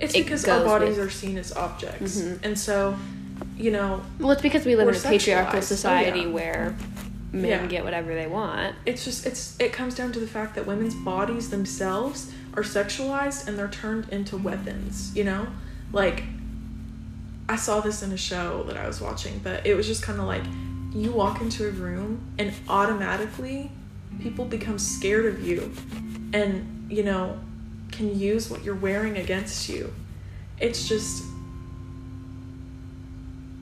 [0.00, 2.38] it's it because our bodies with- are seen as objects Mhm.
[2.44, 2.96] and so
[3.56, 5.62] you know well it's because we live in a patriarchal sexualized.
[5.62, 6.26] Oh, society yeah.
[6.28, 6.76] where
[7.32, 7.66] men Yeah.
[7.66, 10.94] get whatever they want it's just it's it comes down to the fact that women's
[10.94, 15.46] bodies themselves are sexualized and they're turned into weapons you know
[15.92, 16.24] like
[17.48, 20.18] i saw this in a show that i was watching but it was just kind
[20.18, 20.42] of like
[20.92, 23.70] you walk into a room and automatically
[24.20, 25.72] people become scared of you
[26.32, 27.38] and you know
[27.92, 29.92] can use what you're wearing against you
[30.60, 31.24] it's just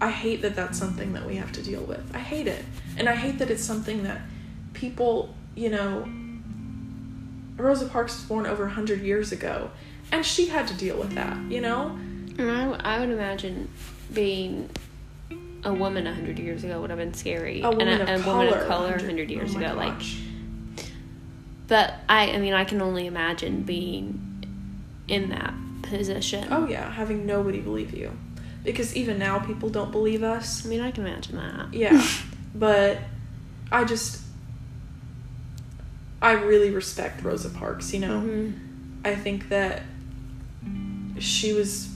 [0.01, 2.15] I hate that that's something that we have to deal with.
[2.15, 2.65] I hate it.
[2.97, 4.21] And I hate that it's something that
[4.73, 6.09] people, you know,
[7.57, 9.71] Rosa Parks was born over 100 years ago,
[10.13, 11.99] and she had to deal with that, you know?
[12.39, 13.69] And I, I would imagine
[14.13, 14.71] being
[15.65, 17.63] a woman 100 years ago would have been scary.
[17.63, 19.75] A woman, and of, a, a color, woman of color 100 years oh ago.
[19.75, 20.21] Like, gosh.
[21.69, 24.45] But I, I mean, I can only imagine being
[25.07, 26.49] in that position.
[26.51, 28.11] Oh, yeah, having nobody believe you.
[28.65, 30.67] Because even now, people don't believe us.
[30.67, 31.73] I mean, I can imagine that.
[31.73, 32.05] Yeah.
[32.55, 32.99] but
[33.71, 34.23] I just.
[36.21, 38.21] I really respect Rosa Parks, you know?
[38.21, 38.59] Mhm.
[39.05, 39.83] I think that
[41.19, 41.89] she was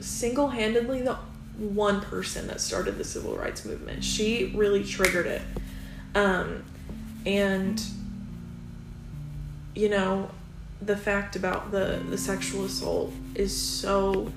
[0.00, 1.16] single handedly the
[1.56, 4.02] one person that started the civil rights movement.
[4.02, 5.42] She really triggered it.
[6.14, 6.64] Um,
[7.24, 7.80] and,
[9.74, 10.30] you know,
[10.82, 14.32] the fact about the, the sexual assault is so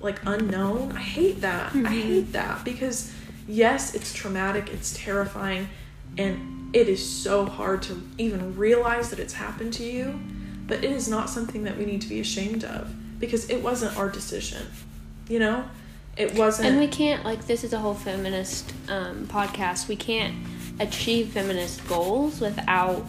[0.00, 0.92] like unknown.
[0.92, 1.72] I hate that.
[1.74, 1.86] I Mhm.
[2.02, 3.10] hate that because
[3.48, 5.68] yes, it's traumatic, it's terrifying,
[6.16, 10.20] and it is so hard to even realize that it's happened to you,
[10.66, 13.96] but it is not something that we need to be ashamed of because it wasn't
[13.96, 14.62] our decision.
[15.28, 15.64] You know?
[16.16, 19.88] It wasn't And we can't, like, this is a whole feminist um, podcast.
[19.88, 20.34] We can't
[20.80, 23.06] achieve feminist goals without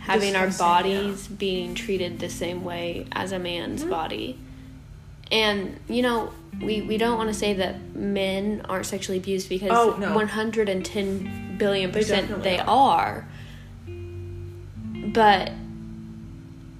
[0.00, 1.00] having our Discussing, yeah.
[1.02, 3.90] bodies being treated the same way as a man's Mhm.
[3.90, 4.38] body.
[5.30, 9.70] And, you know, we, we don't want to say that men aren't sexually abused because
[9.72, 10.12] Oh, no.
[10.14, 12.66] 110 billion percent definitely they are.
[12.66, 13.28] are.
[15.12, 15.52] But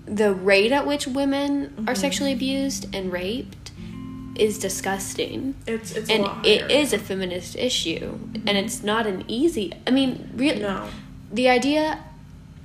[0.07, 1.99] the rate at which women are Mhm.
[1.99, 3.71] sexually abused and raped
[4.37, 9.91] is disgusting it's it's and it a feminist issue and it's not an easy i
[9.91, 10.87] mean really no.
[11.33, 11.99] the idea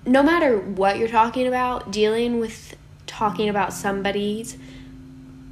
[0.06, 2.76] no matter what you're talking about dealing with
[3.08, 4.58] talking about somebody's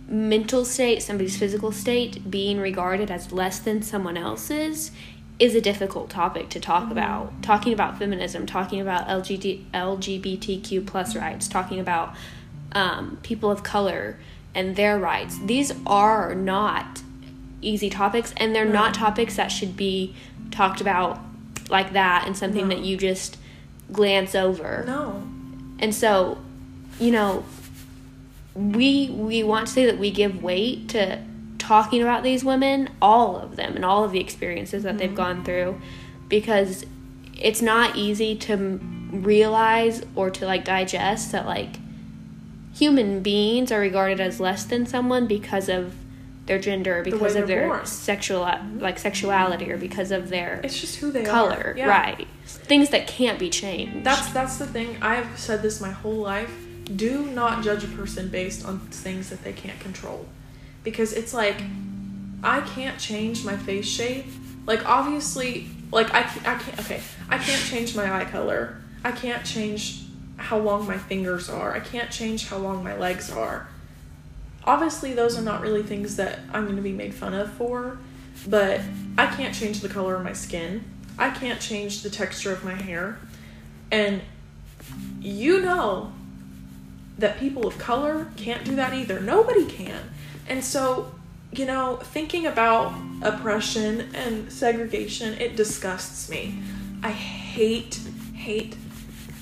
[0.07, 4.91] mental state somebody's physical state being regarded as less than someone else's
[5.39, 7.41] is a difficult topic to talk about.
[7.41, 12.13] Talking about feminism, talking about LGBT, LGBTQ plus rights, talking about
[12.73, 14.19] um, people of color
[14.53, 15.39] and their rights.
[15.43, 17.01] These are not
[17.61, 20.15] easy topics, and they're not topics that should be
[20.51, 21.19] talked about
[21.67, 22.75] like that and something No.
[22.75, 23.37] that you just
[23.93, 24.83] glance over.
[24.85, 25.23] No.
[25.79, 26.39] And so,
[26.99, 27.45] you know,
[28.53, 31.23] we we want to say that we give weight to
[31.57, 35.15] talking about these women, all of them, and all of the experiences that they've mm-hmm.
[35.15, 35.79] gone through,
[36.27, 36.85] because
[37.39, 38.79] it's not easy to
[39.11, 41.77] realize or to like digest that like
[42.73, 45.95] human beings are regarded as less than someone because of
[46.45, 47.85] their gender, because way of their born.
[47.85, 48.41] sexual
[48.77, 51.77] like sexuality, or because of their It's just who they color, are.
[51.77, 51.87] Yeah.
[51.87, 52.27] right?
[52.45, 54.03] Things that can't be changed.
[54.03, 54.97] That's that's the thing.
[55.01, 56.53] I've said this my whole life.
[56.85, 60.27] Do not judge a person based on things that they can't control.
[60.83, 61.61] Because it's like
[62.43, 64.25] I can't change my face shape.
[64.65, 68.77] Like obviously, like I can't, I can't okay, I can't change my eye color.
[69.03, 70.03] I can't change
[70.37, 71.73] how long my fingers are.
[71.73, 73.67] I can't change how long my legs are.
[74.65, 77.97] Obviously, those are not really things that I'm going to be made fun of for,
[78.47, 78.81] but
[79.17, 80.83] I can't change the color of my skin.
[81.17, 83.19] I can't change the texture of my hair.
[83.91, 84.21] And
[85.19, 86.11] you know
[87.17, 89.19] that people of color can't do that either.
[89.19, 90.09] Nobody can.
[90.47, 91.13] And so,
[91.51, 96.59] you know, thinking about oppression and segregation, it disgusts me.
[97.03, 97.99] I hate,
[98.33, 98.75] hate,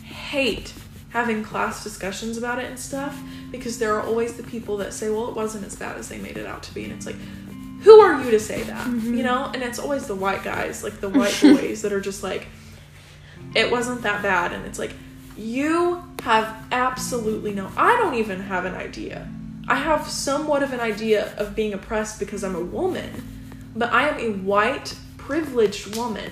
[0.04, 0.74] hate
[1.12, 5.10] having class discussions about it and stuff because there are always the people that say,
[5.10, 6.86] well, it wasn't as bad as they made it out to be.
[6.86, 7.18] And it's like,
[7.82, 8.88] who are you to say that?
[8.88, 9.22] You mm-hmm.
[9.22, 9.52] know?
[9.54, 12.48] And it's always the white guys, like the white boys that are just like,
[13.56, 14.54] it wasn't that bad.
[14.54, 14.94] And it's like,
[15.38, 19.28] you have absolutely no, I don't even have an idea.
[19.68, 23.28] I have somewhat of an idea of being oppressed because I'm a woman,
[23.76, 26.32] but I am a white, privileged woman.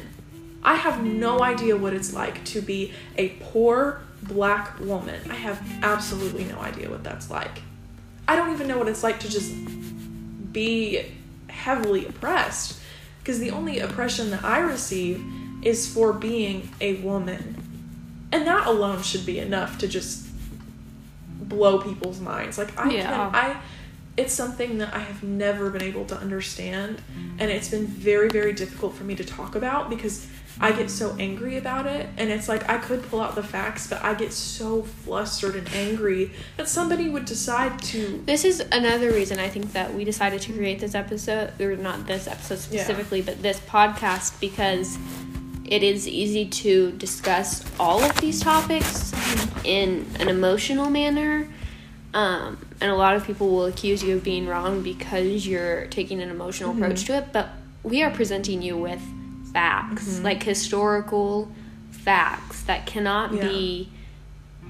[0.61, 5.19] I have no idea what it's like to be a poor black woman.
[5.31, 7.61] I have absolutely no idea what that's like.
[8.27, 9.53] I don't even know what it's like to just
[10.51, 11.05] be
[11.49, 12.79] heavily oppressed
[13.19, 15.23] because the only oppression that I receive
[15.61, 17.55] is for being a woman.
[18.31, 20.27] And that alone should be enough to just
[21.41, 22.57] blow people's minds.
[22.57, 23.03] Like I Yeah.
[23.03, 23.61] can I
[24.17, 27.01] it's something that I have never been able to understand
[27.39, 30.27] and it's been very very difficult for me to talk about because
[30.61, 33.87] I get so angry about it and it's like I could pull out the facts
[33.87, 39.11] but I get so flustered and angry that somebody would decide to This is another
[39.11, 42.83] reason I think that we decided to create this episode, or not this episode Yeah.
[42.83, 44.97] specifically, but this podcast because
[45.65, 49.13] it is easy to discuss all of these topics
[49.63, 51.47] in an emotional manner.
[52.13, 56.21] Um, and a lot of people will accuse you of being wrong because you're taking
[56.21, 57.49] an emotional approach to it, but
[57.83, 59.01] we are presenting you with
[59.53, 60.23] facts, mm-hmm.
[60.23, 61.51] like historical
[61.91, 63.47] facts that cannot Yeah.
[63.47, 63.89] be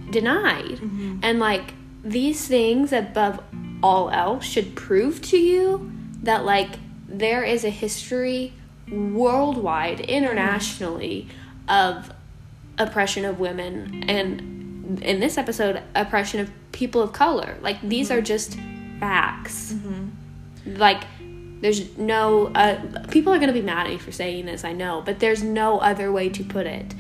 [0.10, 0.80] denied.
[0.80, 1.20] Mm-hmm.
[1.22, 3.42] And like these things above
[3.82, 5.92] all else should prove to you
[6.24, 8.54] that like there is a history
[8.92, 11.28] worldwide, internationally
[11.68, 12.12] of
[12.78, 17.58] oppression of women and in this episode oppression of people of color.
[17.62, 18.18] Like these mm-hmm.
[18.18, 18.58] are just
[19.00, 19.76] facts.
[20.66, 21.04] Like
[21.62, 24.74] there's no uh, people are going to be mad at me for saying this, I
[24.74, 26.94] know, but there's no other way to put it.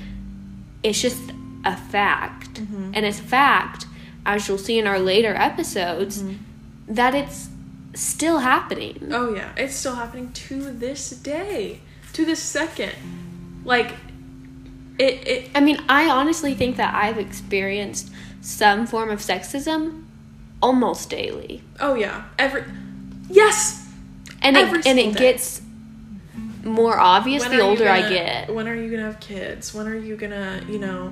[0.83, 1.21] It's just
[1.65, 2.55] a fact.
[2.55, 2.91] Mm-hmm.
[2.93, 3.85] And it's a fact,
[4.25, 6.93] as you'll see in our later episodes, Mm-hmm.
[6.95, 7.49] that it's
[7.93, 9.09] still happening.
[9.11, 11.79] Oh yeah, it's still happening to this day,
[12.13, 12.93] to this second.
[13.65, 13.91] Like,
[14.97, 20.05] it it I mean, I honestly think that I've experienced some form of sexism
[20.61, 21.61] almost daily.
[21.79, 22.63] oh yeah, every
[23.29, 23.85] yes.
[24.41, 25.19] And it, and it day.
[25.19, 25.61] gets
[26.63, 28.53] more obvious When the older I gonna- get.
[28.53, 29.73] When are you gonna have kids?
[29.73, 31.09] When are you gonna, you know,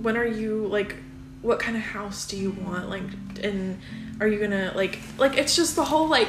[0.00, 0.96] when are you like,
[1.42, 2.88] what kind of house do you want?
[2.88, 3.02] Like,
[3.42, 3.78] and
[4.20, 6.28] are you gonna like, like it's just the whole like,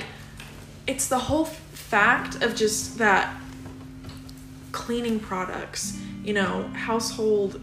[0.87, 3.35] it's the whole fact of just that
[4.71, 7.59] cleaning products, you know, household,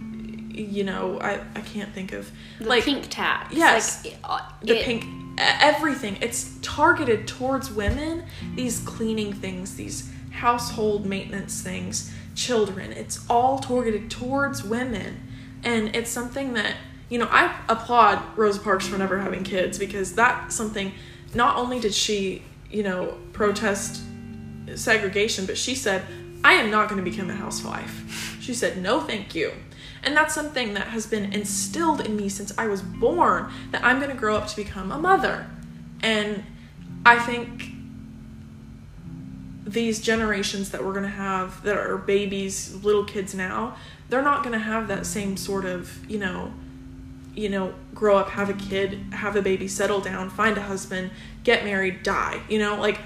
[0.52, 3.54] you know, I I can't think of The like pink tax.
[3.54, 4.04] yes.
[4.04, 6.18] Like, uh, the it- pink e- everything.
[6.20, 8.24] It's targeted towards women
[8.54, 12.92] these cleaning things these household maintenance things children.
[12.92, 15.28] It's all targeted towards women.
[15.62, 16.76] And it's something that
[17.10, 20.92] you know i applaud rosa parks for never having kids because that's something
[21.34, 24.00] not only did she you know protest
[24.76, 26.02] segregation but she said
[26.44, 28.38] i am not going to become a housewife.
[28.40, 29.52] She said no thank you
[30.02, 33.98] and that's something that has been instilled in me since I was born that I'm
[33.98, 35.46] going to grow up to become a mother.
[36.02, 36.42] And
[37.04, 37.64] I think
[39.66, 43.76] these generations that we're going to have that are babies, little kids now,
[44.08, 46.52] they're not going to have that same sort of, you know,
[47.34, 51.10] you know, grow up, have a kid, have a baby, settle down, find a husband,
[51.44, 52.40] get married, die.
[52.48, 52.98] You know, like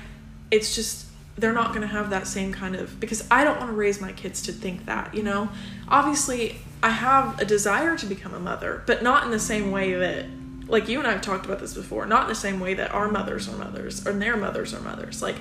[0.50, 3.70] it's just they're not going to have that same kind of because I don't want
[3.70, 5.50] to raise my kids to think that, you know.
[5.88, 9.94] Obviously, I have a desire to become a mother, but not in the same way
[9.94, 10.26] that
[10.66, 12.92] like you and I have talked about this before, not in the same way that
[12.92, 15.22] our mothers are mothers or their mothers are mothers.
[15.22, 15.36] Like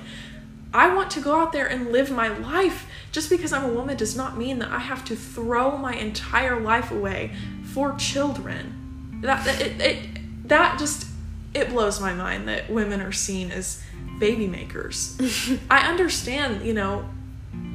[0.72, 2.86] I want to go out there and live my life.
[3.12, 6.58] Just because I'm a woman does not mean that I have to throw my entire
[6.58, 7.32] life away
[7.62, 9.20] for children.
[9.20, 11.06] That that it, it that just
[11.52, 13.82] it blows my mind that women are seen as
[14.18, 15.20] baby makers.
[15.70, 17.06] I understand, you know,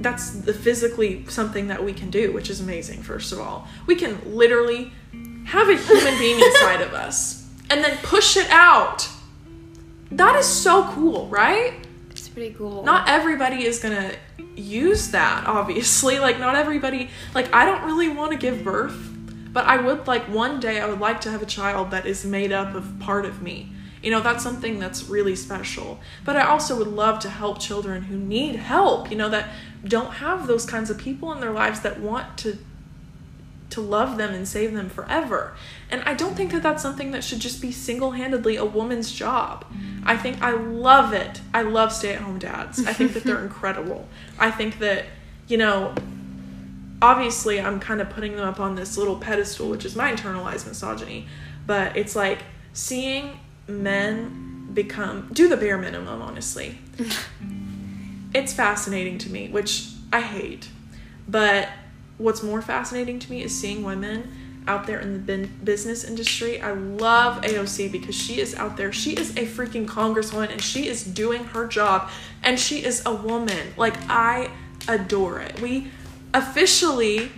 [0.01, 3.67] that's the physically something that we can do, which is amazing, first of all.
[3.85, 4.91] We can literally
[5.45, 9.07] have a human being inside of us and then push it out.
[10.11, 11.73] That is so cool, right?
[12.09, 12.83] It's pretty cool.
[12.83, 14.13] Not everybody is gonna
[14.55, 16.19] use that, obviously.
[16.19, 18.97] Like, not everybody, like, I don't really want to give birth,
[19.51, 22.25] but I would like one day, I would like to have a child that is
[22.25, 23.71] made up of part of me.
[24.01, 25.99] You know, that's something that's really special.
[26.23, 29.49] But I also would love to help children who need help, you know, that
[29.83, 32.57] don't have those kinds of people in their lives that want to
[33.69, 35.55] to love them and save them forever.
[35.91, 39.63] And I don't think that that's something that should just be single-handedly a woman's job.
[39.71, 40.01] Mm.
[40.05, 41.41] I think I love it.
[41.53, 42.85] I love stay-at-home dads.
[42.87, 44.07] I think that they're incredible.
[44.39, 45.05] I think that,
[45.47, 45.93] you know,
[47.01, 50.67] obviously I'm kind of putting them up on this little pedestal, which is my internalized
[50.67, 51.27] misogyny,
[51.65, 52.39] but it's like
[52.73, 56.77] seeing men become do the bare minimum, honestly.
[58.33, 60.69] it's fascinating to me, which I hate.
[61.27, 61.69] But
[62.17, 64.31] what's more fascinating to me is seeing women
[64.67, 66.61] out there in the business industry.
[66.61, 68.91] I love AOC because she is out there.
[68.91, 72.09] She is a freaking congresswoman and she is doing her job
[72.43, 73.73] and she is a woman.
[73.77, 74.51] Like I
[74.87, 75.59] adore it.
[75.59, 75.87] We
[76.33, 77.31] officially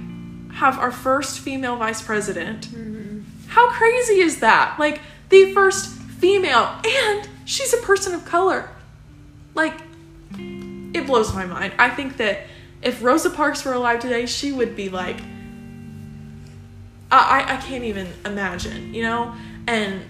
[0.54, 2.68] have our first female vice president.
[2.68, 3.22] Mm-hmm.
[3.48, 4.76] How crazy is that?
[4.78, 8.70] Like the first female and she's a person of color.
[9.56, 9.80] Like
[10.94, 11.74] it blows my mind.
[11.78, 12.48] I think that
[12.82, 15.18] if Rosa Parks were alive today, she would be like,
[17.12, 19.36] I, I, I can't even imagine, you know?
[19.68, 20.02] And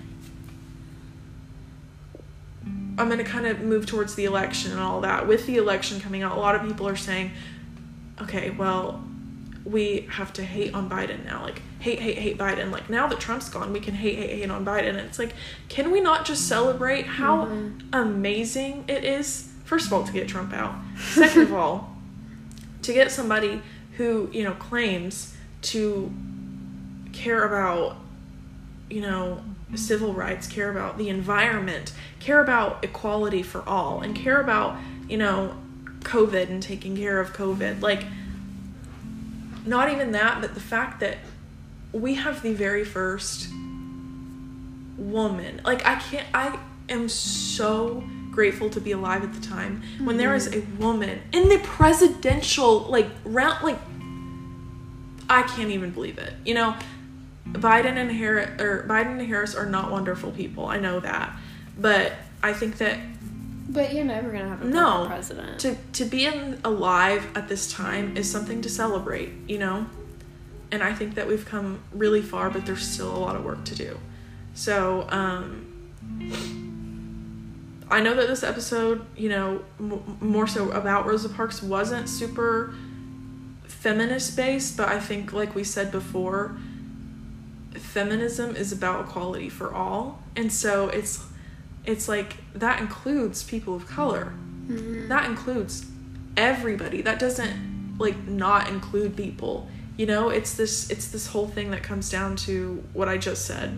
[2.98, 5.28] I'm going to kind of move towards the election and all that.
[5.28, 7.32] With the election coming out, a lot of people are saying,
[8.22, 9.04] okay, well,
[9.66, 11.44] we have to hate on Biden now.
[11.44, 12.72] Like, hate, hate, hate Biden.
[12.72, 14.90] Like, now that Trump's gone, we can hate, hate, hate on Biden.
[14.90, 15.34] And it's like,
[15.70, 17.94] can we not just celebrate how mm-hmm.
[17.94, 19.51] amazing it is?
[19.72, 20.76] First of all, to get Trump out.
[21.00, 21.96] Second of all,
[22.82, 23.62] to get somebody
[23.96, 26.12] who, you know, claims to
[27.14, 27.96] care about,
[28.90, 29.42] you know,
[29.76, 35.18] civil rights, care about the environment, care about equality for all, and care about, you
[35.18, 35.56] know,
[36.02, 37.80] COVID and taking care of COVID.
[37.82, 38.04] Like,
[39.66, 41.20] not even that, but the fact that
[41.94, 43.48] we have the very first
[44.98, 45.62] woman.
[45.64, 46.60] Like, I can't, I
[46.90, 51.50] am so grateful to be alive at the time when there is a woman in
[51.50, 53.78] the presidential, like, round, like,
[55.30, 56.34] I can't even believe it.
[56.46, 56.76] You know,
[57.48, 60.66] Biden and Harris or Biden and Harris are not wonderful people.
[60.66, 61.36] I know that.
[61.78, 62.14] But
[62.44, 62.98] I think that
[63.70, 65.60] But you're never gonna have a no president.
[65.60, 69.88] to to be in, alive at this time is something to celebrate, you know?
[70.72, 73.64] And I think that we've come really far, but there's still a lot of work
[73.66, 73.98] to do.
[74.54, 75.68] So, um
[77.92, 82.74] I know that this episode, you know, m- more so about Rosa Parks wasn't super
[83.66, 86.56] feminist based, but I think like we said before,
[87.74, 90.24] feminism is about equality for all.
[90.36, 91.26] And so it's
[91.86, 94.34] it's like that includes people of color.
[94.68, 95.08] Mm-hmm.
[95.08, 95.86] That includes
[96.38, 97.02] everybody.
[97.02, 99.68] That doesn't like not include people.
[99.98, 103.46] You know, it's this it's this whole thing that comes down to what I just
[103.46, 103.78] said.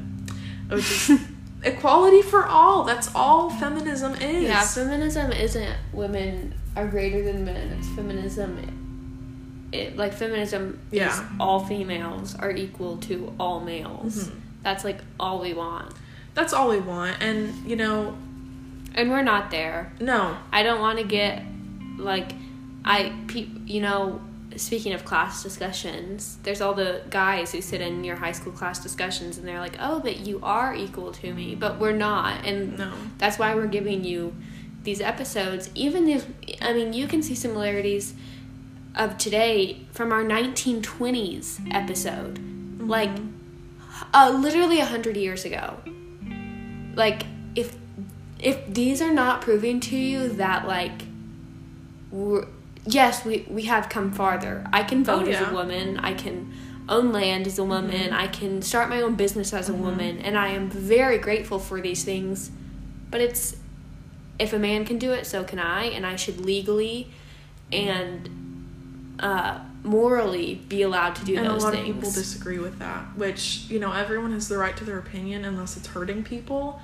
[0.70, 1.20] Which is
[1.64, 2.84] equality for all.
[2.84, 4.44] That's all feminism is.
[4.44, 7.76] yeah, feminism isn't women are greater than men.
[7.80, 9.70] It's feminism.
[9.72, 11.28] It like feminism is Yeah.
[11.40, 14.28] all females are equal to all males.
[14.30, 14.32] Mhm.
[14.64, 15.94] That's like all we want,
[16.36, 17.18] That's all we want.
[17.22, 18.16] And you know,
[18.96, 19.92] and we're not there.
[20.00, 20.38] no.
[20.52, 21.44] I don't want to get
[21.98, 22.34] like
[22.86, 24.20] I pe- you know
[24.58, 28.80] speaking of class discussions there's all the guys who sit in your high school class
[28.80, 32.46] discussions and they're like oh but you are equal to me but we're not.
[32.46, 32.94] And No.
[33.18, 34.36] that's why we're giving you
[34.84, 35.70] these episodes.
[35.76, 36.28] Even if
[36.62, 38.14] I mean you can see similarities
[38.96, 42.40] of today from our 1920s episode.
[42.80, 43.10] Like
[44.14, 45.78] uh, literally a hundred years ago.
[46.96, 47.24] Like
[47.56, 47.76] if
[48.40, 51.04] if these are not proving to you that like
[52.12, 52.46] we're,
[52.86, 54.66] yes, we we have come farther.
[54.74, 55.98] I can vote Oh, as a woman.
[56.00, 56.54] I can
[56.90, 58.10] own land as a woman.
[58.10, 58.14] Mhm.
[58.14, 59.78] I can start my own business as a Mhm.
[59.80, 62.52] woman, and I am very grateful for these things.
[63.10, 63.56] But it's
[64.40, 67.10] if a man can do it, so can I, and I should legally
[67.72, 68.30] and
[69.20, 71.88] uh, morally be allowed to do and a those lot things.
[71.90, 75.46] of people disagree with that which you know everyone has the right to their opinion
[75.46, 76.82] unless it's hurting people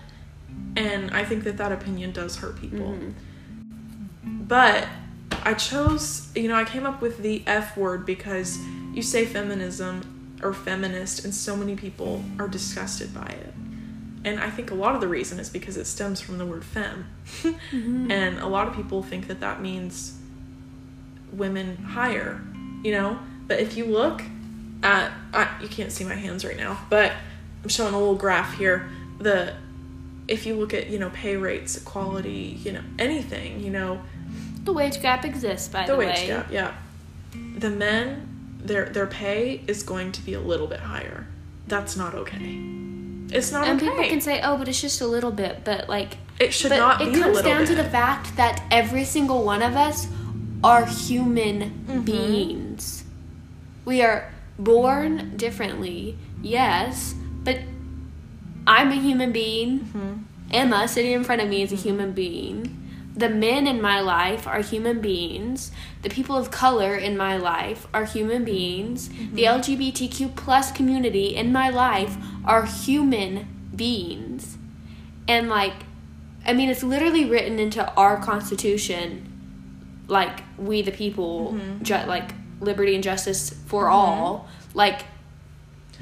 [0.76, 3.14] and i think that that opinion does hurt people Mhm.
[4.48, 4.88] but
[5.44, 8.58] i chose you know i came up with the f word because
[8.94, 10.02] you say feminism
[10.42, 13.54] or feminist and so many people are disgusted by it.
[14.26, 16.64] And i think a lot of the reason is because it stems from the word
[16.66, 17.06] femme
[17.72, 18.12] Mhm.
[18.20, 20.18] and a lot of people think that that means
[21.32, 22.42] women higher
[22.84, 23.20] you know?
[23.48, 24.22] But if you look
[24.84, 27.12] at I, you can't see my hands right now but
[27.64, 28.90] i'm showing a little graph here.
[29.20, 29.54] The
[30.30, 34.00] if you look at you know pay rates equality you know anything you know
[34.64, 36.28] The wage gap exists, by the the, wage way.
[36.28, 36.74] gap yeah
[37.58, 38.28] the men
[38.64, 41.28] their their pay is going to be a little bit higher
[41.68, 42.60] that's not okay
[43.32, 45.60] it's not okay And okay people can say, "Oh, but it's just a little bit,"
[45.64, 49.06] but like it should not it be a comes down to the fact that every
[49.06, 50.08] single one of us
[50.64, 52.06] are human Mhm.
[52.06, 53.04] beings.
[53.86, 57.60] We are born differently, yes, but
[58.66, 59.80] I'm a human being.
[59.94, 60.24] Mhm.
[60.52, 62.58] Emma sitting in front of me is a human being.
[63.16, 65.72] The men in my life are human beings.
[66.04, 69.10] The people of color in my life are human beings.
[69.34, 74.58] The LGBTQ plus community in my life are human beings.
[75.28, 75.74] And like
[76.46, 79.26] I mean it's literally written into our constitution
[80.08, 81.84] like we the people Mhm.
[81.84, 82.32] ju- like
[82.62, 83.92] liberty and justice for Mhm.
[83.94, 84.48] all.
[84.74, 85.02] Like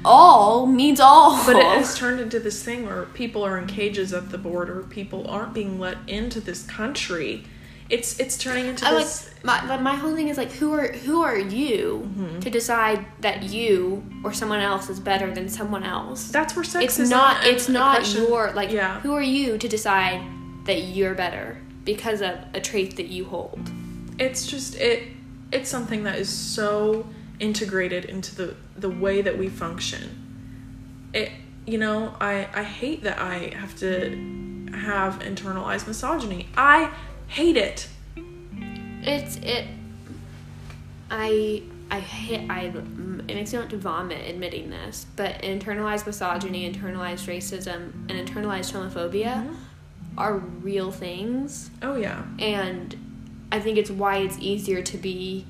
[0.04, 1.44] all means all.
[1.46, 4.84] But it has turned into this thing where people are in cages at the border.
[4.90, 7.44] People aren't being let into this country.
[7.90, 9.30] It's it's turning into I like this.
[9.42, 12.40] my like, my whole thing is like who are who are you Mhm.
[12.42, 16.24] to decide that you or someone else is better than someone else?
[16.30, 16.82] that's where sexism.
[16.82, 19.00] It's not and it's not oppression- your like Yeah.
[19.00, 20.20] who are you to decide
[20.64, 23.70] that you're better because of a trait that you hold.
[24.18, 25.04] It's just it.
[25.50, 27.06] It's something that is so
[27.40, 30.24] integrated into the the way that we function.
[31.12, 31.30] It
[31.66, 36.48] you know I I hate that I have to have internalized misogyny.
[36.56, 36.90] I
[37.28, 37.88] hate it.
[39.02, 39.66] It's it
[41.10, 46.70] I I hit I it makes me want to vomit admitting this, but internalized misogyny,
[46.70, 49.56] internalized racism, and internalized homophobia Mhm.
[50.18, 51.70] are real things.
[51.82, 52.22] Oh yeah.
[52.38, 52.94] and
[53.50, 55.46] I think it's why it's easier to be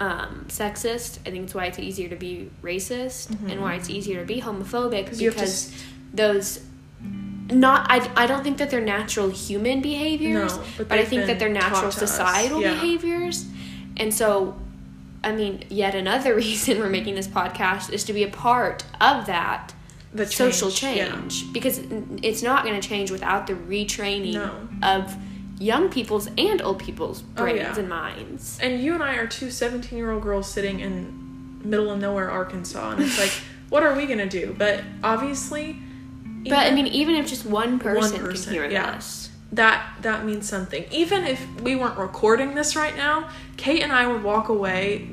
[0.00, 1.18] um, sexist.
[1.26, 3.52] I think it's why it's easier to be racist, Mhm.
[3.52, 5.72] and why it's easier to be homophobic 'Cause you have to because
[6.12, 6.60] those
[7.52, 11.26] not I, I don't think that they're natural human behaviors, No, but but I think
[11.26, 12.72] that they're natural taught to us, societal yeah.
[12.74, 13.46] behaviors,
[13.96, 14.56] and so.
[15.22, 19.26] I mean, yet another reason we're making this podcast is to be a part of
[19.26, 19.74] that
[20.14, 21.48] The social change, yeah.
[21.52, 21.78] because
[22.22, 24.50] it's not going to change without the retraining No.
[24.82, 25.14] of
[25.60, 27.78] young people's and old people's Oh, brains yeah.
[27.78, 28.58] and minds.
[28.60, 32.30] And you and I are two 17 year old girls sitting in middle of nowhere
[32.30, 33.30] Arkansas, and it's like,
[33.68, 34.54] what are we gonna do?
[34.58, 35.76] But obviously,
[36.44, 38.96] But I mean, even if just one person, person, can hear yeah.
[38.96, 40.84] this, that that means something.
[40.90, 45.08] Even if we weren't recording this right now, Kate and I would walk away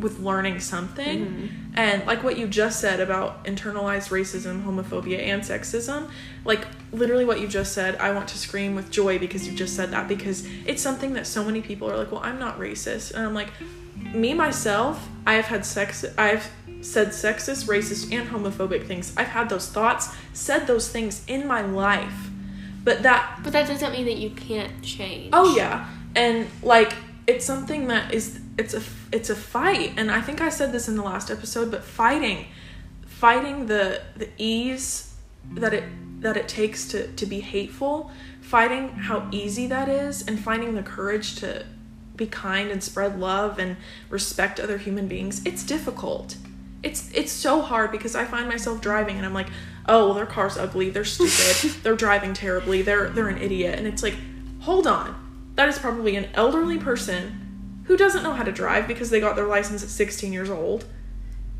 [0.00, 1.26] with learning something.
[1.26, 1.63] Mm-hmm.
[1.76, 6.08] And like what you just said about internalized racism, homophobia, and sexism,
[6.44, 9.74] like literally what you just said, I want to scream with joy because you just
[9.74, 13.12] said that because it's something that so many people are like, well, I'm not racist.
[13.12, 13.48] And I'm like,
[13.96, 16.48] me myself, I have had sex, I've
[16.80, 19.12] said sexist, racist, and homophobic things.
[19.16, 22.30] I've had those thoughts, said those things in my life.
[22.84, 25.30] But that but that doesn't mean that you can't change.
[25.32, 26.92] Oh yeah, and like
[27.26, 30.88] it's something that is it's a it's a fight, and I think I said this
[30.88, 32.46] in the last episode, but fighting,
[33.06, 35.14] fighting the the ease
[35.54, 35.84] that it
[36.20, 38.10] that it takes to to be hateful,
[38.40, 41.64] fighting how easy that is, and finding the courage to
[42.16, 43.76] be kind and spread love and
[44.08, 45.42] respect other human beings.
[45.44, 46.36] It's difficult.
[46.82, 49.48] It's it's so hard because I find myself driving and I'm like,
[49.88, 53.86] oh, well, their car's ugly, they're stupid, they're driving terribly, they're they're an idiot, and
[53.86, 54.14] it's like,
[54.60, 55.23] hold on,
[55.54, 59.36] that is probably an elderly person who doesn't know how to drive because they got
[59.36, 60.86] their license at 16 years old,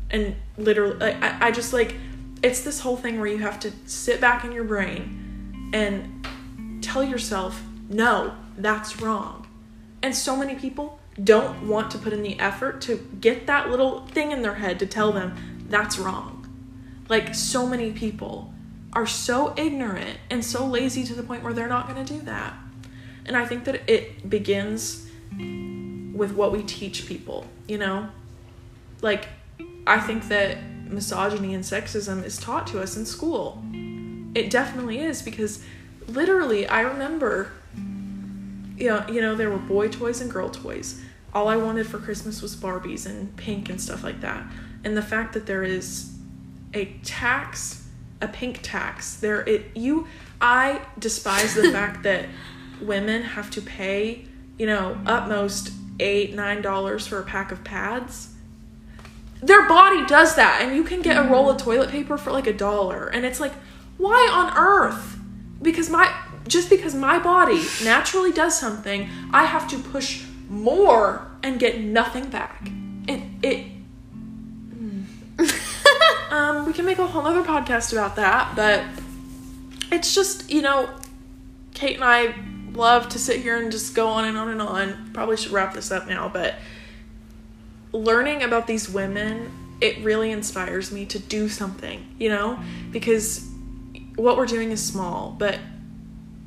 [0.09, 1.95] and literally, I I just like,
[2.41, 6.27] it's this whole thing where you have to sit back in your brain and
[6.83, 9.47] tell yourself, no, that's wrong.
[10.01, 14.05] And so many people don't want to put in the effort to get that little
[14.07, 16.47] thing in their head to tell them that's wrong.
[17.09, 18.53] Like, so many people
[18.93, 22.21] are so ignorant and so lazy to the point where they're not going to do
[22.21, 22.53] that.
[23.25, 25.09] And I think that it begins
[26.15, 28.09] with what we teach people, you know?
[29.01, 29.27] Like,
[29.87, 30.57] I think that
[30.89, 33.63] misogyny and sexism is taught to us in school.
[34.33, 35.63] It definitely is because
[36.07, 37.51] literally, I remember,
[38.77, 41.01] you know, you know, there were boy toys and girl toys.
[41.33, 44.43] All I wanted for Christmas was Barbies and pink and stuff like that.
[44.83, 46.13] And the fact that there is
[46.73, 47.87] a tax,
[48.21, 50.07] a pink tax, there it you
[50.39, 52.25] I despise the fact that
[52.81, 54.25] women have to pay,
[54.57, 58.33] you know, up most eight, nine dollars for a pack of pads.
[59.41, 62.47] Their body does that, and you can get a roll of toilet paper for like
[62.47, 63.07] a dollar.
[63.07, 63.53] And it's like,
[63.97, 65.19] why on earth?
[65.61, 66.13] Because my
[66.47, 72.29] just because my body naturally does something, I have to push more and get nothing
[72.29, 72.69] back.
[73.07, 73.65] It it
[76.29, 78.83] um we can make a whole other podcast about that, but
[79.91, 80.89] it's just, you know,
[81.73, 82.33] Kate and I
[82.75, 85.11] love to sit here and just go on and on and on.
[85.13, 86.55] Probably should wrap this up now, but
[87.91, 89.51] learning about these women,
[89.81, 92.59] it really inspires me to do something, you know?
[92.91, 93.47] Because
[94.15, 95.59] what we're doing is small, but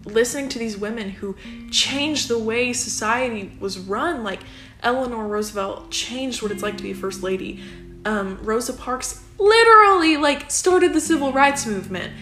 [0.05, 1.37] listening to these women who
[1.71, 4.41] changed the way society was run, like
[4.83, 7.63] Eleanor Roosevelt changed what it's like to be a first lady.
[8.05, 12.13] Um, Rosa Parks literally like started the civil rights movement.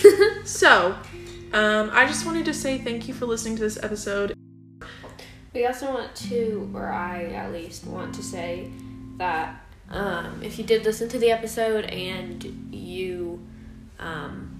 [0.44, 0.96] so,
[1.54, 4.34] um, I just wanted to say thank you for listening to this episode.
[5.52, 8.72] We also want to, or I at least want to say
[9.18, 13.40] that um, if you did listen to the episode and you,
[14.00, 14.50] um,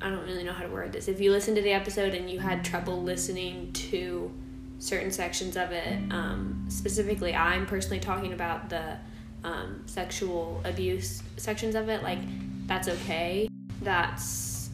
[0.00, 1.06] I don't really know how to word this.
[1.06, 4.32] If you listened to the episode and you had trouble listening to
[4.80, 8.96] certain sections of it, um, specifically, I'm personally talking about the
[9.44, 12.18] um, sexual abuse sections of it, like,
[12.66, 13.48] that's okay.
[13.82, 14.70] That's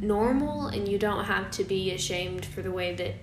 [0.00, 3.14] normal, and you don't have to be ashamed for the way that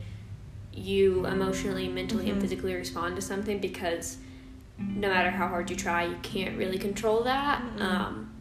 [0.73, 4.17] you emotionally, mentally, and physically respond to something because
[4.77, 7.61] no matter how hard you try, you can't really control that.
[7.79, 8.31] Um,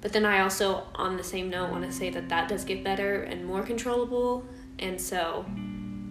[0.00, 2.84] but then I also, on the same note, want to say that that does get
[2.84, 4.46] better and more controllable.
[4.78, 5.44] And so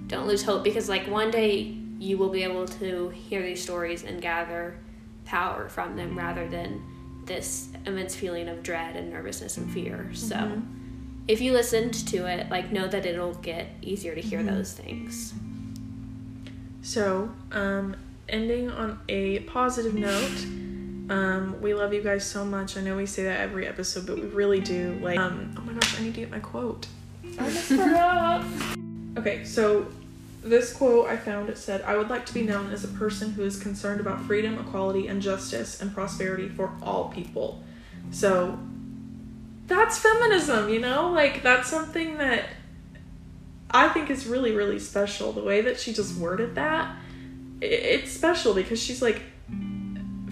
[0.07, 4.03] don't lose hope because, like, one day you will be able to hear these stories
[4.03, 4.77] and gather
[5.25, 6.83] power from them rather than
[7.25, 10.11] this immense feeling of dread and nervousness and fear.
[10.13, 10.61] So
[11.27, 15.33] if you listened to it, like, know that it'll get easier to hear those things.
[16.81, 17.97] So, um,
[18.29, 20.45] ending on a positive note,
[21.09, 22.77] um, we love you guys so much.
[22.77, 24.97] I know we say that every episode, but we really do.
[25.01, 26.87] Like, um, oh my gosh, I need to get my quote.
[27.37, 28.45] I just forgot.
[29.17, 29.87] okay, so
[30.43, 33.31] this quote I found it said, I would like to be known as a person
[33.31, 37.63] who is concerned about freedom, equality, and justice and prosperity for all people.
[38.11, 38.57] So
[39.67, 41.11] that's feminism, you know?
[41.11, 42.45] Like, that's something that
[43.69, 45.31] I think is really, really special.
[45.31, 46.95] The way that she just worded that,
[47.61, 49.21] it's special because she's like,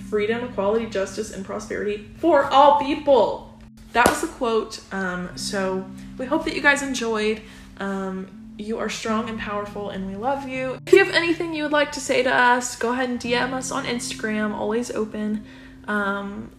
[0.10, 3.54] freedom, equality, justice, and prosperity for all people.
[3.94, 4.82] That was the quote.
[4.94, 5.86] Um, so
[6.18, 7.42] we hope that you guys enjoyed.
[7.78, 10.78] Um, you are strong and powerful, and we love you.
[10.86, 13.52] If you have anything you would like to say to us, go ahead and DM
[13.54, 15.44] us on Instagram, always open.
[15.88, 16.52] Um,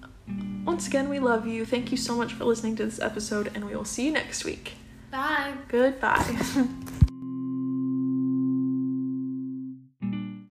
[0.65, 1.65] once again, we love you.
[1.65, 4.45] Thank you so much for listening to this episode, and we will see you next
[4.45, 4.73] week.
[5.11, 5.55] Bye.
[5.69, 6.37] Goodbye.